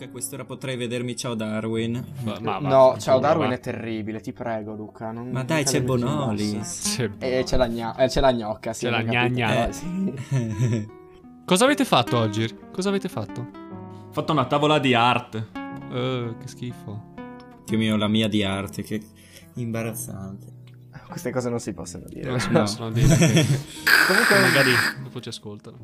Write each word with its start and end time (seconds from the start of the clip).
che 0.00 0.06
a 0.06 0.08
quest'ora 0.08 0.44
potrei 0.46 0.76
vedermi 0.76 1.14
Ciao 1.14 1.34
Darwin. 1.34 2.02
Ma, 2.22 2.38
ma, 2.40 2.58
ma- 2.58 2.68
no, 2.68 2.96
ciao 2.98 3.18
Darwin 3.18 3.48
ma- 3.48 3.54
è 3.54 3.60
terribile, 3.60 4.20
ti 4.20 4.32
prego 4.32 4.74
Luca. 4.74 5.10
Non, 5.10 5.28
Ma 5.28 5.42
dai, 5.44 5.64
c'è 5.64 5.82
cadere 5.82 5.98
sul 5.98 6.08
Bonolis. 6.08 6.54
basso. 6.54 6.96
C'è- 7.18 7.38
E 7.38 7.42
c'è 7.44 7.56
la, 7.58 7.66
gna- 7.68 7.96
eh, 7.96 8.06
c'è 8.08 8.20
la 8.20 8.32
gnocca, 8.32 8.72
sì. 8.72 8.86
C'è 8.86 8.90
la 8.90 9.02
gnagna. 9.02 9.68
Eh, 9.68 9.72
sì. 9.72 10.88
Cosa 11.44 11.64
avete 11.64 11.84
fatto 11.84 12.16
oggi? 12.16 12.48
Cosa 12.72 12.88
avete 12.88 13.08
fatto? 13.08 13.40
Ho 14.08 14.12
fatto 14.12 14.32
una 14.32 14.46
tavola 14.46 14.78
di 14.78 14.94
art. 14.94 15.34
Eh, 15.92 16.34
che 16.40 16.46
schifo. 16.48 17.08
Dio 17.66 17.76
mio, 17.78 17.96
la 17.96 18.08
mia 18.08 18.28
di 18.28 18.42
arte, 18.42 18.82
che 18.82 19.02
imbarazzante. 19.54 20.58
Queste 21.08 21.30
cose 21.32 21.50
non 21.50 21.58
si 21.60 21.74
possono 21.74 22.04
dire. 22.06 22.30
Non 22.30 22.40
si 22.40 22.50
No. 22.50 22.60
possono 22.60 22.90
dire. 22.90 23.16
che- 23.16 23.44
Comunque 24.08 24.40
Magari 24.40 24.70
dopo 25.02 25.20
ci 25.20 25.28
ascoltano. 25.28 25.78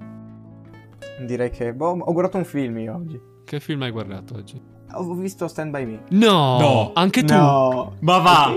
direi 1.27 1.51
che... 1.51 1.75
Boh, 1.75 1.99
ho 1.99 2.13
guardato 2.13 2.39
un 2.39 2.45
film 2.45 2.79
io 2.79 2.95
oggi. 2.95 3.21
Che 3.47 3.61
film 3.61 3.83
hai 3.83 3.93
guardato 3.93 4.35
oggi? 4.35 4.61
Ho 4.95 5.15
visto 5.15 5.47
Stand 5.47 5.71
By 5.71 5.85
Me. 5.85 6.03
No! 6.11 6.59
No. 6.59 6.91
Anche 6.95 7.23
tu? 7.23 7.33
No. 7.33 7.97
Ma 8.01 8.19
va! 8.19 8.53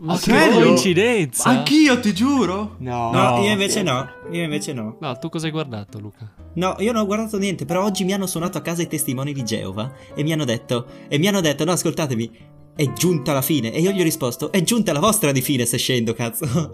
Ma 0.00 0.14
che 0.14 0.20
serio? 0.20 0.60
coincidenza! 0.66 1.48
Anch'io, 1.48 1.98
ti 1.98 2.14
giuro! 2.14 2.76
No. 2.78 3.10
No, 3.10 3.30
No. 3.38 3.42
io 3.42 3.50
invece 3.50 3.82
no. 3.82 4.08
Io 4.30 4.44
invece 4.44 4.72
no. 4.72 4.98
No, 5.00 5.18
tu 5.18 5.28
cosa 5.28 5.46
hai 5.46 5.50
guardato, 5.52 5.98
Luca? 5.98 6.32
No, 6.54 6.76
io 6.78 6.92
non 6.92 7.02
ho 7.02 7.06
guardato 7.06 7.38
niente, 7.38 7.64
però 7.64 7.82
oggi 7.84 8.04
mi 8.04 8.12
hanno 8.12 8.28
suonato 8.28 8.56
a 8.58 8.60
casa 8.60 8.82
i 8.82 8.86
testimoni 8.86 9.32
di 9.32 9.42
Geova 9.42 9.92
e 10.14 10.22
mi 10.22 10.32
hanno 10.32 10.44
detto, 10.44 10.86
e 11.08 11.18
mi 11.18 11.26
hanno 11.26 11.40
detto, 11.40 11.64
no, 11.64 11.72
ascoltatemi, 11.72 12.30
è 12.76 12.92
giunta 12.92 13.32
la 13.32 13.42
fine. 13.42 13.72
E 13.72 13.80
io 13.80 13.90
gli 13.90 13.98
ho 14.00 14.04
risposto, 14.04 14.52
è 14.52 14.62
giunta 14.62 14.92
la 14.92 15.00
vostra 15.00 15.32
di 15.32 15.42
fine 15.42 15.66
se 15.66 15.76
scendo, 15.76 16.14
cazzo. 16.14 16.72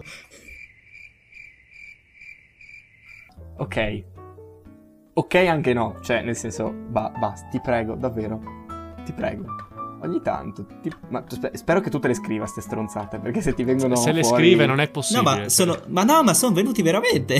Ok. 3.57 4.03
Ok 5.17 5.35
anche 5.35 5.73
no. 5.73 5.95
Cioè, 6.01 6.21
nel 6.21 6.35
senso, 6.35 6.71
ba- 6.71 7.11
basta, 7.17 7.47
ti 7.47 7.59
prego, 7.61 7.95
davvero. 7.95 8.39
Ti 9.05 9.13
prego. 9.13 9.45
Ogni 10.01 10.21
tanto. 10.21 10.65
ti- 10.81 10.91
Ma 11.09 11.23
spero 11.53 11.79
che 11.79 11.89
tu 11.89 11.99
te 11.99 12.09
le 12.09 12.13
scriva 12.13 12.45
ste 12.45 12.61
stronzate, 12.61 13.17
perché 13.19 13.41
se 13.41 13.53
ti 13.53 13.63
vengono 13.63 13.95
Se 13.95 14.11
le 14.11 14.23
fuori- 14.23 14.43
scrive 14.43 14.65
non 14.65 14.79
è 14.79 14.85
No, 14.85 14.91
possibile. 14.91 15.39
ma 15.41 15.49
sono, 15.49 15.77
ma 15.87 16.03
no, 16.03 16.21
ma 16.23 16.33
sono 16.33 16.53
venuti 16.53 16.81
veramente. 16.81 17.39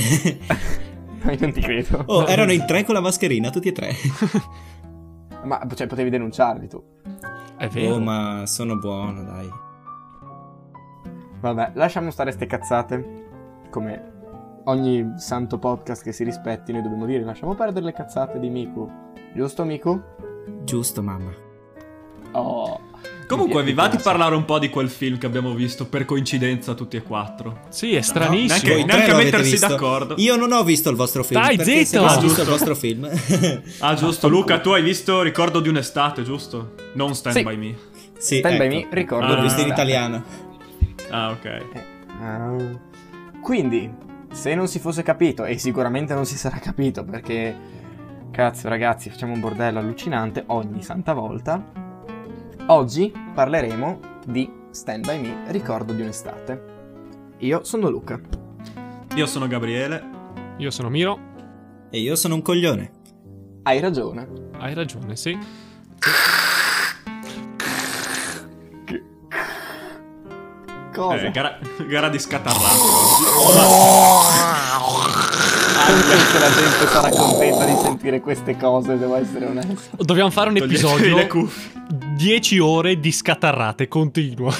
No, 1.22 1.32
io 1.32 1.38
non 1.40 1.52
ti 1.52 1.62
credo. 1.62 2.04
Oh, 2.08 2.26
erano 2.28 2.52
in 2.54 2.66
tre 2.66 2.84
con 2.86 2.94
la 2.96 3.02
mascherina, 3.02 3.50
tutti 3.50 3.68
e 3.68 3.72
tre. 3.72 3.92
Ma, 5.46 5.62
cioè, 5.76 5.86
potevi 5.86 6.10
denunciarli 6.10 6.68
tu. 6.68 6.82
È 7.56 7.68
vero. 7.68 7.96
Oh, 7.96 8.00
ma 8.00 8.46
sono 8.48 8.78
buono, 8.78 9.24
dai. 9.24 9.48
Vabbè, 11.40 11.72
lasciamo 11.76 12.10
stare 12.10 12.32
ste 12.32 12.48
cazzate. 12.48 13.24
Come 13.70 14.14
ogni 14.66 15.14
santo 15.18 15.58
podcast 15.58 16.04
che 16.04 16.12
si 16.12 16.24
rispetti, 16.24 16.72
noi 16.72 16.82
dobbiamo 16.82 17.06
dire 17.06 17.24
lasciamo 17.24 17.56
perdere 17.56 17.86
le 17.86 17.94
cazzate 17.94 18.40
di 18.40 18.50
Miku. 18.50 18.90
Giusto, 19.34 19.64
Miku? 19.64 20.02
Giusto, 20.64 21.02
mamma. 21.02 21.32
Oh. 22.32 22.80
Comunque, 23.28 23.64
vi 23.64 23.74
va 23.74 23.88
di 23.88 23.98
parlare 23.98 24.36
un 24.36 24.46
po' 24.46 24.60
di 24.60 24.70
quel 24.70 24.90
film 24.90 25.18
che 25.18 25.26
abbiamo 25.26 25.54
visto 25.54 25.88
per 25.88 26.06
coincidenza 26.06 26.74
tutti 26.74 26.96
e 26.98 27.02
quattro? 27.02 27.62
Sì, 27.70 27.96
è 27.96 28.02
stranissimo. 28.02 28.48
neanche- 28.48 28.74
Voi 28.74 28.84
tre 28.84 28.86
neanche 28.94 29.08
lo 29.08 29.14
avete 29.16 29.32
mettersi 29.32 29.52
visto? 29.52 29.68
d'accordo. 29.68 30.14
Io 30.18 30.36
non 30.36 30.52
ho 30.52 30.64
visto 30.64 30.90
il 30.90 30.96
vostro 30.96 31.24
film. 31.24 31.42
Dai, 31.42 31.58
zitto! 31.64 32.04
Ah, 32.06 32.20
visto 32.20 32.20
il 32.20 32.28
giusto. 32.28 32.46
vostro 32.46 32.76
film. 32.76 33.10
Ah, 33.80 33.94
giusto, 33.96 34.28
Luca, 34.30 34.60
tu 34.60 34.70
hai 34.72 34.84
visto 34.84 35.22
Ricordo 35.22 35.60
di 35.60 35.70
un'estate, 35.70 36.24
giusto? 36.24 36.74
Non 36.94 37.16
Stand 37.16 37.38
Sì. 37.38 37.44
By 37.44 37.56
Me. 37.58 37.76
sì, 38.18 38.38
Stand 38.40 38.58
by 38.58 38.66
ecco. 38.66 38.76
me, 38.76 38.88
ricordo. 38.92 39.26
Ah. 39.26 39.36
L'ho 39.36 39.42
visto 39.42 39.62
in 39.62 39.68
italiano. 39.68 40.24
Ah, 41.10 41.30
ok. 41.32 41.46
Eh, 41.46 41.64
ah. 42.22 42.56
Quindi, 43.42 43.92
se 44.36 44.54
non 44.54 44.68
si 44.68 44.80
fosse 44.80 45.02
capito, 45.02 45.46
e 45.46 45.58
sicuramente 45.58 46.14
non 46.14 46.26
si 46.26 46.36
sarà 46.36 46.58
capito 46.58 47.06
perché, 47.06 47.56
cazzo 48.32 48.68
ragazzi, 48.68 49.10
facciamo 49.10 49.32
un 49.32 49.40
bordello 49.40 49.80
allucinante 49.80 50.44
ogni 50.48 50.84
santa 50.84 51.14
volta, 51.14 51.64
oggi 52.68 53.14
parleremo 53.34 54.00
di 54.26 54.52
Stand 54.72 55.06
By 55.06 55.20
Me, 55.22 55.44
ricordo 55.48 55.94
di 55.94 56.02
un'estate. 56.02 56.74
Io 57.40 57.64
sono 57.64 57.90
Luca. 57.90 58.20
Io 59.16 59.26
sono 59.26 59.48
Gabriele. 59.48 60.04
Io 60.58 60.70
sono 60.70 60.90
Miro. 60.90 61.18
E 61.90 62.00
io 62.00 62.18
sono 62.18 62.36
un 62.36 62.42
coglione. 62.42 62.92
Hai 63.64 63.80
ragione. 63.80 64.28
Hai 64.58 64.74
ragione, 64.74 65.16
sì. 65.16 65.38
Cosa? 70.96 71.22
Eh, 71.26 71.32
gara, 71.32 71.60
gara 71.88 72.08
di 72.10 72.18
scatarrato. 72.20 72.84
Anche 75.88 76.18
se 76.18 76.40
la 76.40 76.50
gente 76.50 76.88
sarà 76.88 77.10
contenta 77.10 77.66
di 77.66 77.76
sentire 77.76 78.20
queste 78.22 78.56
cose, 78.58 78.98
devo 78.98 79.16
essere 79.16 79.46
onesto. 79.46 80.04
Dobbiamo 80.04 80.30
fare 80.30 80.50
un 80.50 80.58
episodio 80.58 81.16
le 81.18 81.28
cuffie. 81.28 81.84
10 82.16 82.60
ore 82.60 83.00
di 83.00 83.12
scatarrate 83.12 83.88
continuo. 83.88 84.52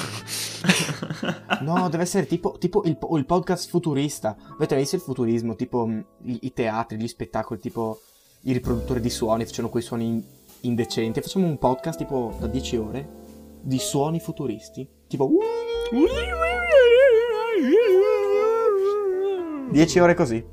No, 1.60 1.88
deve 1.88 2.02
essere 2.02 2.26
tipo, 2.26 2.56
tipo 2.58 2.82
il, 2.84 2.98
il 3.14 3.26
podcast 3.26 3.68
futurista. 3.70 4.36
Avete 4.56 4.74
mai 4.74 4.82
visto 4.82 4.96
il 4.96 5.02
futurismo? 5.02 5.54
Tipo 5.56 5.86
mh, 5.86 6.04
i, 6.24 6.38
i 6.42 6.52
teatri, 6.52 6.98
gli 6.98 7.08
spettacoli, 7.08 7.58
tipo 7.60 8.00
i 8.42 8.52
riproduttori 8.52 9.00
di 9.00 9.10
suoni 9.10 9.44
facciano 9.44 9.68
quei 9.70 9.82
suoni 9.82 10.04
in- 10.06 10.22
indecenti. 10.62 11.20
Facciamo 11.20 11.46
un 11.46 11.58
podcast 11.58 11.98
tipo 11.98 12.36
da 12.38 12.46
10 12.46 12.76
ore 12.76 13.08
di 13.62 13.78
suoni 13.78 14.20
futuristi. 14.20 14.86
Tipo 15.08 15.28
10 19.70 19.98
ore 20.00 20.14
così. 20.14 20.44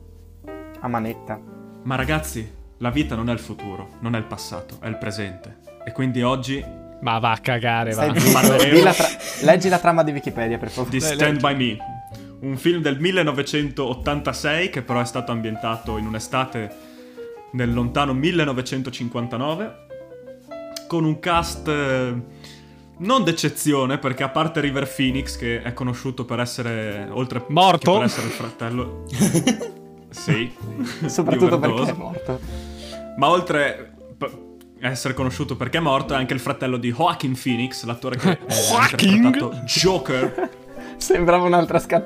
A 0.82 0.88
manetta. 0.88 1.40
Ma 1.84 1.96
ragazzi, 1.96 2.50
la 2.78 2.90
vita 2.92 3.16
non 3.16 3.30
è 3.30 3.34
il 3.34 3.40
futuro, 3.40 3.90
non 4.02 4.16
è 4.16 4.18
il 4.18 4.26
passato, 4.26 4.78
è 4.82 4.88
il 4.88 4.98
presente. 4.98 5.60
E 5.86 5.92
quindi 5.92 6.22
oggi 6.22 6.64
Ma 7.02 7.20
va 7.20 7.32
a 7.32 7.38
cagare, 7.40 7.94
va. 7.94 8.06
Parleremo- 8.32 8.92
tra- 8.92 9.08
Leggi 9.42 9.70
la 9.70 9.80
trama 9.80 10.04
di 10.04 10.12
Wikipedia, 10.12 10.58
per 10.58 10.70
favore. 10.70 10.92
di 10.92 11.00
Stand 11.02 11.40
By 11.40 11.56
Me, 11.56 11.78
un 12.42 12.56
film 12.58 12.82
del 12.82 13.00
1986 13.00 14.70
che 14.70 14.82
però 14.84 15.02
è 15.02 15.06
stato 15.06 15.32
ambientato 15.32 15.98
in 15.98 16.06
un'estate 16.06 16.92
nel 17.54 17.74
lontano 17.74 18.14
1959 18.14 19.82
con 20.88 21.04
un 21.06 21.20
cast 21.20 21.68
eh, 21.68 22.14
non 23.03 23.24
d'eccezione 23.24 23.97
perché 23.97 24.24
a 24.24 24.30
parte 24.30 24.59
River 24.59 24.91
Phoenix 24.94 25.38
che 25.38 25.62
è 25.62 25.74
conosciuto 25.74 26.25
per 26.25 26.40
essere 26.40 27.08
oltre 27.12 27.44
Morto? 27.47 27.91
che 27.91 27.97
per 27.97 28.06
essere 28.06 28.28
il 28.28 28.34
fratello 28.34 29.06
sì 30.09 30.52
Soprattutto 31.06 31.59
perché 31.59 31.90
è 31.90 31.94
morto. 31.94 32.40
ma 33.18 33.30
oltre 33.30 33.92
a 34.81 34.90
essere 34.90 35.13
conosciuto 35.13 35.56
perché 35.56 35.78
è 35.78 35.81
morto 35.81 36.13
è 36.13 36.18
anche 36.18 36.34
il 36.34 36.40
fratello 36.40 36.78
di 36.78 36.92
Joaquin 36.92 37.38
Phoenix 37.42 37.84
l'attore 37.86 38.18
che 38.18 38.30
ha 38.30 38.38
interpretato 38.92 39.53
Joker 39.66 40.50
Sembrava 40.97 41.46
un'altra. 41.46 41.80
Joaquin 41.84 42.03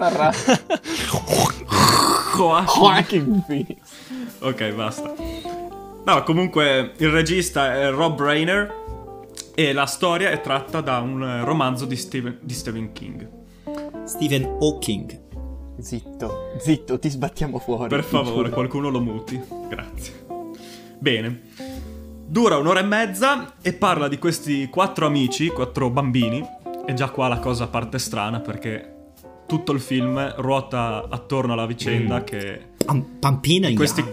Joaquin 2.66 3.44
Phoenix. 3.46 3.78
Ok, 4.40 4.72
basta. 4.74 5.14
No, 6.06 6.24
comunque 6.24 6.94
il 6.98 7.10
regista 7.10 7.76
è 7.76 7.92
Rob 7.92 8.20
Reiner 8.20 8.74
e 9.60 9.74
la 9.74 9.88
storia 9.88 10.30
è 10.30 10.40
tratta 10.40 10.82
da 10.82 11.00
un 11.00 11.24
eh, 11.24 11.44
romanzo 11.44 11.86
di 11.86 11.96
Stephen, 11.96 12.38
di 12.44 12.54
Stephen 12.54 12.92
King. 12.92 13.28
Stephen 14.04 14.44
Hawking. 14.60 15.20
Zitto, 15.80 16.52
zitto, 16.60 17.00
ti 17.00 17.10
sbattiamo 17.10 17.58
fuori. 17.58 17.88
Per 17.88 18.04
favore, 18.04 18.36
giuro. 18.36 18.50
qualcuno 18.52 18.90
lo 18.90 19.02
muti. 19.02 19.42
Grazie. 19.68 20.14
Bene. 21.00 21.42
Dura 22.28 22.58
un'ora 22.58 22.82
e 22.82 22.84
mezza 22.84 23.56
e 23.60 23.74
parla 23.74 24.08
di 24.08 24.20
questi 24.20 24.68
quattro 24.68 25.08
amici, 25.08 25.48
quattro 25.48 25.90
bambini. 25.90 26.46
E 26.86 26.94
già 26.94 27.10
qua 27.10 27.28
la 27.28 27.40
cosa 27.40 27.66
parte 27.66 27.98
strana 27.98 28.40
perché 28.40 29.14
tutto 29.48 29.72
il 29.72 29.80
film 29.80 30.36
ruota 30.36 31.08
attorno 31.10 31.54
alla 31.54 31.66
vicenda 31.66 32.24
che 32.24 32.62
Pam- 32.86 33.18
Pampina 33.18 33.68
in 33.68 33.76
questi... 33.76 34.04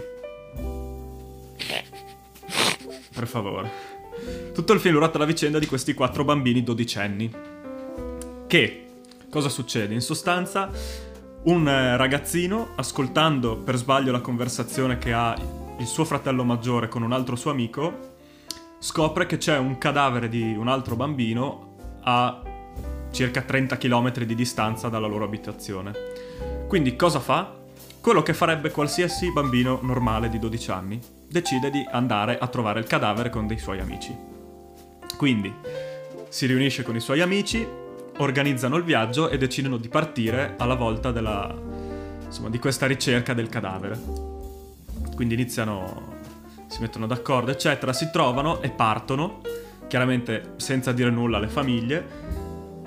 Per 3.13 3.27
favore. 3.27 3.93
Tutto 4.53 4.73
il 4.73 4.79
film 4.79 4.97
ruota 4.97 5.17
la 5.17 5.25
vicenda 5.25 5.59
di 5.59 5.65
questi 5.65 5.93
quattro 5.93 6.23
bambini 6.23 6.63
dodicenni. 6.63 7.31
Che 8.47 8.85
cosa 9.29 9.49
succede? 9.49 9.93
In 9.93 10.01
sostanza, 10.01 10.69
un 11.43 11.67
eh, 11.67 11.97
ragazzino, 11.97 12.69
ascoltando 12.75 13.57
per 13.57 13.75
sbaglio 13.75 14.11
la 14.11 14.21
conversazione 14.21 14.97
che 14.97 15.13
ha 15.13 15.35
il 15.77 15.85
suo 15.85 16.05
fratello 16.05 16.43
maggiore 16.43 16.87
con 16.87 17.01
un 17.01 17.11
altro 17.11 17.35
suo 17.35 17.51
amico, 17.51 18.15
scopre 18.79 19.25
che 19.25 19.37
c'è 19.37 19.57
un 19.57 19.77
cadavere 19.77 20.29
di 20.29 20.55
un 20.55 20.67
altro 20.67 20.95
bambino 20.95 21.75
a 22.03 22.41
circa 23.11 23.41
30 23.41 23.77
km 23.77 24.23
di 24.23 24.35
distanza 24.35 24.89
dalla 24.89 25.07
loro 25.07 25.25
abitazione. 25.25 25.93
Quindi 26.67 26.95
cosa 26.95 27.19
fa? 27.19 27.53
Quello 28.01 28.21
che 28.21 28.33
farebbe 28.33 28.71
qualsiasi 28.71 29.31
bambino 29.31 29.79
normale 29.81 30.29
di 30.29 30.39
12 30.39 30.71
anni. 30.71 30.99
Decide 31.27 31.69
di 31.69 31.85
andare 31.91 32.37
a 32.37 32.47
trovare 32.47 32.79
il 32.79 32.87
cadavere 32.87 33.29
con 33.29 33.47
dei 33.47 33.57
suoi 33.57 33.79
amici. 33.79 34.15
Quindi 35.17 35.53
si 36.29 36.45
riunisce 36.45 36.83
con 36.83 36.95
i 36.95 36.99
suoi 36.99 37.21
amici, 37.21 37.65
organizzano 38.17 38.75
il 38.77 38.83
viaggio 38.83 39.29
e 39.29 39.37
decidono 39.37 39.77
di 39.77 39.87
partire 39.89 40.55
alla 40.57 40.75
volta 40.75 41.11
della, 41.11 41.53
insomma, 42.25 42.49
di 42.49 42.59
questa 42.59 42.85
ricerca 42.87 43.33
del 43.33 43.49
cadavere. 43.49 43.99
Quindi 45.15 45.33
iniziano 45.33 46.13
si 46.67 46.81
mettono 46.81 47.07
d'accordo, 47.07 47.51
eccetera, 47.51 47.93
si 47.93 48.09
trovano 48.11 48.61
e 48.61 48.69
partono, 48.69 49.39
chiaramente 49.87 50.55
senza 50.57 50.91
dire 50.91 51.09
nulla 51.09 51.37
alle 51.37 51.47
famiglie, 51.47 52.05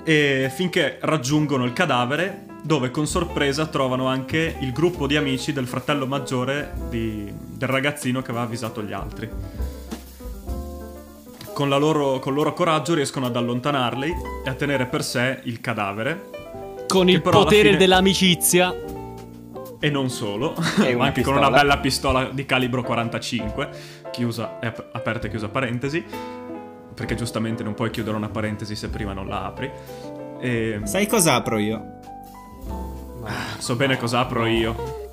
e 0.03 0.51
finché 0.53 0.99
raggiungono 1.01 1.65
il 1.65 1.73
cadavere 1.73 2.45
dove 2.61 2.91
con 2.91 3.07
sorpresa 3.07 3.65
trovano 3.67 4.07
anche 4.07 4.57
il 4.59 4.71
gruppo 4.71 5.07
di 5.07 5.15
amici 5.15 5.53
del 5.53 5.67
fratello 5.67 6.05
maggiore 6.05 6.73
di- 6.89 7.31
del 7.33 7.67
ragazzino 7.69 8.21
che 8.21 8.29
aveva 8.31 8.45
avvisato 8.45 8.81
gli 8.83 8.93
altri. 8.93 9.29
Con, 11.53 11.67
la 11.69 11.77
loro, 11.77 12.19
con 12.19 12.31
il 12.33 12.37
loro 12.37 12.53
coraggio 12.53 12.93
riescono 12.93 13.25
ad 13.25 13.35
allontanarli 13.35 14.13
e 14.45 14.49
a 14.49 14.53
tenere 14.53 14.85
per 14.85 15.03
sé 15.03 15.39
il 15.43 15.59
cadavere. 15.59 16.29
Con 16.87 17.09
il 17.09 17.21
potere 17.21 17.63
fine- 17.69 17.77
dell'amicizia. 17.77 18.73
E 19.81 19.89
non 19.89 20.09
solo, 20.09 20.53
ma 20.57 20.63
anche 20.83 20.95
con 20.95 21.11
pistola. 21.11 21.37
una 21.37 21.49
bella 21.51 21.77
pistola 21.79 22.29
di 22.31 22.45
calibro 22.45 22.81
45, 22.83 23.69
chiusa, 24.11 24.57
ap- 24.61 24.89
aperta 24.93 25.27
e 25.27 25.29
chiusa 25.29 25.47
parentesi, 25.49 26.03
perché 26.93 27.15
giustamente 27.15 27.63
non 27.63 27.73
puoi 27.73 27.89
chiudere 27.89 28.15
una 28.17 28.29
parentesi 28.29 28.75
se 28.75 28.89
prima 28.89 29.13
non 29.13 29.27
la 29.27 29.45
apri. 29.45 29.69
E 30.41 30.79
Sai 30.83 31.07
cosa 31.07 31.35
apro 31.35 31.57
io? 31.57 31.98
So 33.57 33.75
bene 33.75 33.97
cosa 33.97 34.19
apro 34.19 34.45
io. 34.45 35.07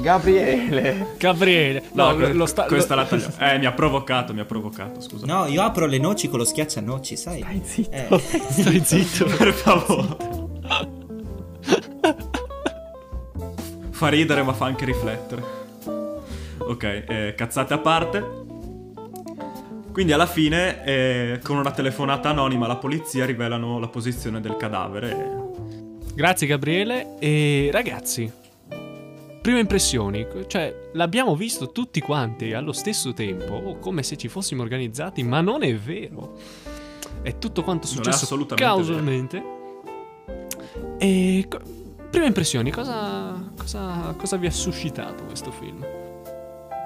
Gabriele. 0.00 1.14
Gabriele. 1.18 1.82
No, 1.92 2.16
que- 2.16 2.32
lo 2.32 2.46
sta... 2.46 2.64
questa 2.64 2.94
lo- 2.94 3.02
la 3.02 3.06
taglio. 3.06 3.28
Eh, 3.38 3.58
mi 3.58 3.66
ha 3.66 3.72
provocato, 3.72 4.32
mi 4.32 4.40
ha 4.40 4.44
provocato, 4.44 5.00
scusa. 5.00 5.26
No, 5.26 5.46
io 5.46 5.62
apro 5.62 5.86
le 5.86 5.98
noci 5.98 6.28
con 6.28 6.38
lo 6.38 6.44
schiaccianoci, 6.44 7.16
sai? 7.16 7.40
Stai 7.40 7.62
zitto. 7.64 7.90
Eh, 8.16 8.20
Stai 8.50 8.80
zitto. 8.84 9.24
Per 9.26 9.52
favore. 9.52 10.16
fa 13.90 14.08
ridere 14.08 14.42
ma 14.42 14.52
fa 14.52 14.66
anche 14.66 14.84
riflettere. 14.84 15.60
Ok, 16.58 16.82
eh, 17.08 17.34
cazzate 17.36 17.74
a 17.74 17.78
parte. 17.78 18.40
Quindi 19.92 20.12
alla 20.12 20.26
fine, 20.26 20.82
eh, 20.84 21.40
con 21.42 21.58
una 21.58 21.70
telefonata 21.70 22.30
anonima 22.30 22.64
alla 22.64 22.76
polizia, 22.76 23.26
rivelano 23.26 23.78
la 23.78 23.88
posizione 23.88 24.40
del 24.40 24.56
cadavere. 24.56 25.41
Grazie 26.14 26.46
Gabriele. 26.46 27.18
E 27.18 27.70
ragazzi, 27.72 28.30
prime 29.40 29.60
impressioni, 29.60 30.26
cioè 30.46 30.90
l'abbiamo 30.92 31.34
visto 31.34 31.72
tutti 31.72 32.00
quanti 32.00 32.52
allo 32.52 32.72
stesso 32.72 33.14
tempo, 33.14 33.76
come 33.80 34.02
se 34.02 34.16
ci 34.16 34.28
fossimo 34.28 34.62
organizzati, 34.62 35.22
ma 35.22 35.40
non 35.40 35.62
è 35.62 35.74
vero. 35.74 36.36
È 37.22 37.38
tutto 37.38 37.62
quanto 37.62 37.86
Non 37.86 37.94
è 37.94 37.96
successo 37.96 38.24
assolutamente 38.24 38.74
causalmente. 38.74 39.42
E 40.98 41.48
prime 42.10 42.26
impressioni, 42.26 42.70
cosa, 42.70 43.50
cosa, 43.56 44.14
cosa 44.16 44.36
vi 44.36 44.46
ha 44.46 44.50
suscitato 44.50 45.24
questo 45.24 45.50
film? 45.50 45.82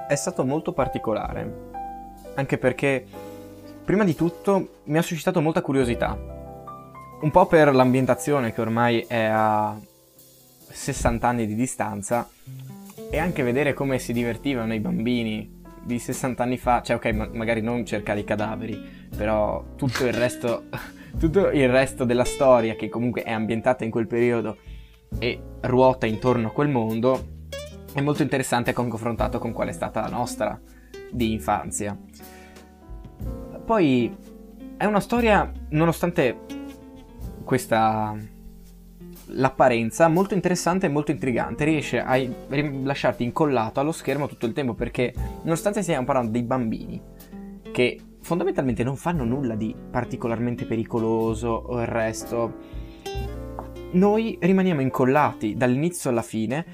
È 0.09 0.15
stato 0.15 0.45
molto 0.45 0.73
particolare. 0.73 1.65
Anche 2.37 2.59
perché, 2.59 3.05
prima 3.85 4.05
di 4.05 4.15
tutto, 4.15 4.81
mi 4.85 4.99
ha 4.99 5.03
suscitato 5.03 5.41
molta 5.41 5.63
curiosità. 5.63 6.36
Un 7.19 7.31
po' 7.31 7.47
per 7.47 7.75
l'ambientazione 7.75 8.53
che 8.53 8.61
ormai 8.61 9.01
è 9.09 9.25
a 9.25 9.75
60 10.69 11.27
anni 11.27 11.47
di 11.47 11.55
distanza 11.55 12.29
e 13.11 13.19
anche 13.19 13.43
vedere 13.43 13.73
come 13.73 13.99
si 13.99 14.13
divertivano 14.13 14.75
i 14.75 14.81
bambini 14.81 15.63
di 15.83 15.99
60 15.99 16.43
anni 16.43 16.59
fa. 16.59 16.83
Cioè, 16.83 16.97
ok, 16.97 17.07
ma- 17.13 17.31
magari 17.33 17.63
non 17.63 17.87
cercare 17.87 18.21
i 18.21 18.25
cadaveri, 18.25 19.09
però 19.17 19.65
tutto 19.77 20.05
il 20.05 20.13
resto, 20.13 20.65
tutto 21.19 21.49
il 21.51 21.69
resto 21.71 22.05
della 22.05 22.25
storia 22.25 22.75
che 22.75 22.91
comunque 22.91 23.23
è 23.23 23.33
ambientata 23.33 23.83
in 23.83 23.91
quel 23.91 24.07
periodo 24.07 24.59
e 25.19 25.41
ruota 25.63 26.05
intorno 26.05 26.49
a 26.49 26.53
quel 26.53 26.69
mondo 26.69 27.35
è 27.95 28.03
molto 28.03 28.23
interessante 28.23 28.75
confrontato 28.75 29.39
con 29.39 29.53
qual 29.53 29.69
è 29.69 29.73
stata 29.73 30.03
la 30.03 30.09
nostra 30.09 30.61
di 31.11 31.33
infanzia. 31.33 31.99
Poi 33.65 34.15
è 34.77 34.85
una 34.85 35.01
storia, 35.01 35.51
nonostante 35.71 36.45
questa 37.47 38.15
l'apparenza, 39.31 40.09
molto 40.09 40.35
interessante 40.35 40.87
e 40.87 40.89
molto 40.91 41.11
intrigante. 41.13 41.65
Riesce 41.65 42.01
a 42.01 42.21
lasciarti 42.83 43.25
incollato 43.25 43.81
allo 43.81 43.93
schermo 43.93 44.29
tutto 44.29 44.45
il 44.45 44.53
tempo 44.53 44.75
perché, 44.75 45.15
nonostante 45.43 45.83
stiamo 45.83 46.05
parlando 46.05 46.33
dei 46.33 46.43
bambini 46.43 47.01
che 47.73 48.01
fondamentalmente 48.21 48.83
non 48.83 48.97
fanno 48.97 49.25
nulla 49.25 49.55
di 49.55 49.75
particolarmente 49.91 50.65
pericoloso 50.65 51.49
o 51.49 51.81
il 51.81 51.87
resto, 51.87 52.55
noi 53.93 54.37
rimaniamo 54.41 54.81
incollati 54.81 55.55
dall'inizio 55.55 56.11
alla 56.11 56.23
fine 56.23 56.65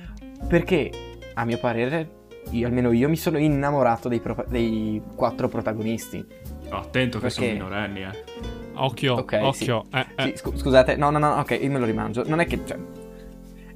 perché, 0.48 0.90
a 1.34 1.44
mio 1.44 1.58
parere, 1.58 2.20
io, 2.50 2.66
almeno 2.66 2.92
io 2.92 3.08
mi 3.08 3.16
sono 3.16 3.38
innamorato 3.38 4.08
dei, 4.08 4.20
pro- 4.20 4.44
dei 4.48 5.00
quattro 5.14 5.48
protagonisti. 5.48 6.24
Oh, 6.70 6.78
attento 6.78 7.20
che 7.20 7.30
sono 7.30 7.46
Perché? 7.46 7.62
minorenni, 7.62 8.02
eh. 8.02 8.61
Occhio, 8.74 9.14
Ok, 9.14 9.38
occhio. 9.42 9.84
Eh, 9.92 10.06
eh. 10.16 10.22
Sì, 10.22 10.32
scu- 10.36 10.56
scusate, 10.56 10.96
no, 10.96 11.10
no, 11.10 11.18
no, 11.18 11.34
ok, 11.34 11.58
io 11.60 11.70
me 11.70 11.78
lo 11.78 11.84
rimangio. 11.84 12.24
Non 12.26 12.40
è 12.40 12.46
che. 12.46 12.60
Cioè, 12.64 12.78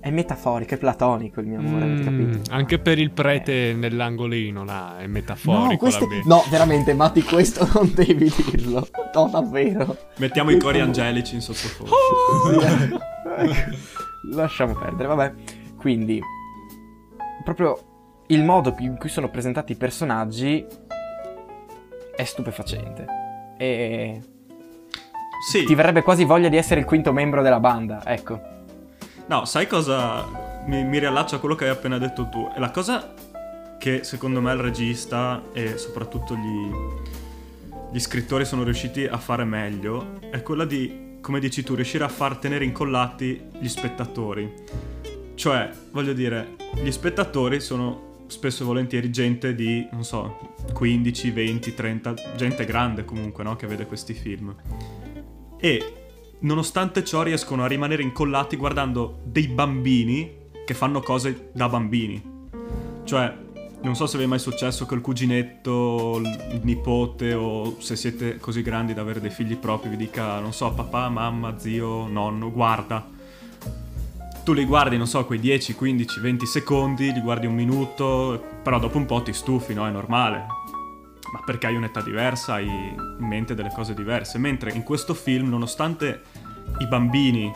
è 0.01 0.11
metaforico, 0.11 0.75
è 0.75 0.77
platonico 0.79 1.41
il 1.41 1.47
mio 1.49 1.59
amore, 1.59 1.85
avete 1.85 2.09
Mm, 2.11 2.31
capito? 2.31 2.55
anche 2.55 2.79
per 2.79 2.99
il 3.01 3.11
prete 3.11 3.73
nell'angolino 3.75 4.63
là, 4.65 4.99
è 4.99 5.07
metaforico. 5.09 5.71
No, 5.73 5.77
questo... 5.77 6.07
no, 6.27 6.45
veramente, 6.49 6.95
Matti, 6.95 7.23
questo 7.23 7.67
non 7.75 7.93
devi 7.93 8.33
dirlo. 8.51 8.87
No, 9.15 9.29
davvero. 9.29 9.97
Mettiamo 10.19 10.51
i 10.53 10.59
cori 10.59 10.79
angelici 10.81 11.35
in 11.35 11.41
sottofondo. 11.41 11.91
Lasciamo 14.31 14.75
perdere, 14.75 15.09
vabbè. 15.09 15.33
Quindi, 15.77 16.21
proprio 17.45 17.79
il 18.29 18.45
modo 18.45 18.75
in 18.79 18.97
cui 18.97 19.09
sono 19.09 19.29
presentati 19.29 19.73
i 19.73 19.77
personaggi 19.77 20.65
è 22.15 22.25
stupefacente. 22.25 23.05
E 23.59 24.21
Sì. 25.49 25.65
ti 25.65 25.75
verrebbe 25.75 26.03
quasi 26.03 26.25
voglia 26.25 26.49
di 26.49 26.57
essere 26.57 26.81
il 26.81 26.87
quinto 26.87 27.13
membro 27.13 27.43
della 27.43 27.61
banda, 27.61 28.03
ecco. 28.05 28.41
No, 29.27 29.45
sai 29.45 29.67
cosa 29.67 30.25
mi, 30.67 30.85
mi 30.85 30.99
riallaccio 30.99 31.37
a 31.37 31.39
quello 31.39 31.55
che 31.55 31.65
hai 31.65 31.71
appena 31.71 31.99
detto 31.99 32.29
tu? 32.29 32.51
È 32.55 32.59
la 32.59 32.71
cosa 32.71 33.15
che 33.79 34.05
secondo 34.05 34.41
me 34.41 34.53
il 34.53 34.59
regista 34.59 35.43
e 35.53 35.77
soprattutto 35.79 36.35
gli, 36.35 36.71
gli 37.93 37.99
scrittori 37.99 38.45
sono 38.45 38.63
riusciti 38.63 39.05
a 39.05 39.19
fare 39.19 39.45
meglio 39.45 40.19
è 40.31 40.43
quella 40.43 40.65
di, 40.65 41.19
come 41.21 41.41
dici 41.41 41.63
tu, 41.63 41.75
riuscire 41.75 42.05
a 42.05 42.09
far 42.09 42.37
tenere 42.37 42.65
incollati 42.65 43.41
gli 43.59 43.69
spettatori. 43.69 44.53
Cioè, 45.35 45.71
voglio 45.93 46.13
dire, 46.13 46.57
gli 46.83 46.91
spettatori 46.91 47.61
sono 47.61 48.25
spesso 48.27 48.63
e 48.63 48.67
volentieri 48.67 49.11
gente 49.11 49.55
di, 49.55 49.87
non 49.93 50.05
so, 50.05 50.55
15, 50.73 51.31
20, 51.31 51.75
30, 51.75 52.15
gente 52.37 52.65
grande 52.65 53.05
comunque, 53.05 53.45
no? 53.45 53.55
Che 53.57 53.67
vede 53.67 53.87
questi 53.87 54.15
film. 54.15 54.55
E 55.67 55.95
nonostante 56.43 57.03
ciò 57.03 57.25
riescono 57.25 57.65
a 57.65 57.67
rimanere 57.67 58.01
incollati 58.01 58.55
guardando 58.55 59.19
dei 59.25 59.49
bambini 59.49 60.45
che 60.65 60.75
fanno 60.75 61.01
cose 61.01 61.51
da 61.53 61.69
bambini. 61.69 62.23
Cioè, 63.03 63.35
non 63.83 63.97
so 63.97 64.07
se 64.07 64.17
vi 64.17 64.23
è 64.23 64.27
mai 64.29 64.39
successo 64.39 64.87
col 64.87 65.01
cuginetto, 65.01 66.21
il 66.21 66.61
nipote 66.63 67.35
o 67.35 67.81
se 67.81 67.97
siete 67.97 68.37
così 68.37 68.63
grandi 68.63 68.95
da 68.95 69.01
avere 69.01 69.21
dei 69.21 69.31
figli 69.31 69.57
propri 69.57 69.89
vi 69.89 69.97
dica, 69.97 70.39
non 70.39 70.53
so, 70.53 70.73
papà, 70.73 71.09
mamma, 71.09 71.59
zio, 71.59 72.07
nonno, 72.07 72.53
guarda. 72.53 73.05
Tu 74.45 74.53
li 74.53 74.65
guardi, 74.65 74.97
non 74.97 75.09
so, 75.09 75.25
quei 75.25 75.41
10, 75.41 75.75
15, 75.75 76.21
20 76.21 76.47
secondi, 76.47 77.13
li 77.13 77.21
guardi 77.21 77.47
un 77.47 77.55
minuto, 77.55 78.41
però 78.63 78.79
dopo 78.79 78.99
un 78.99 79.07
po' 79.07 79.21
ti 79.21 79.33
stufi, 79.33 79.75
no? 79.75 79.85
È 79.85 79.91
normale. 79.91 80.56
Ma 81.37 81.43
perché 81.45 81.67
hai 81.67 81.77
un'età 81.77 82.01
diversa, 82.01 82.55
hai 82.55 82.67
in 82.67 83.17
mente 83.19 83.55
delle 83.55 83.71
cose 83.71 83.93
diverse. 83.93 84.39
Mentre 84.39 84.71
in 84.71 84.83
questo 84.83 85.13
film, 85.13 85.51
nonostante 85.51 86.23
i 86.79 86.87
bambini 86.87 87.53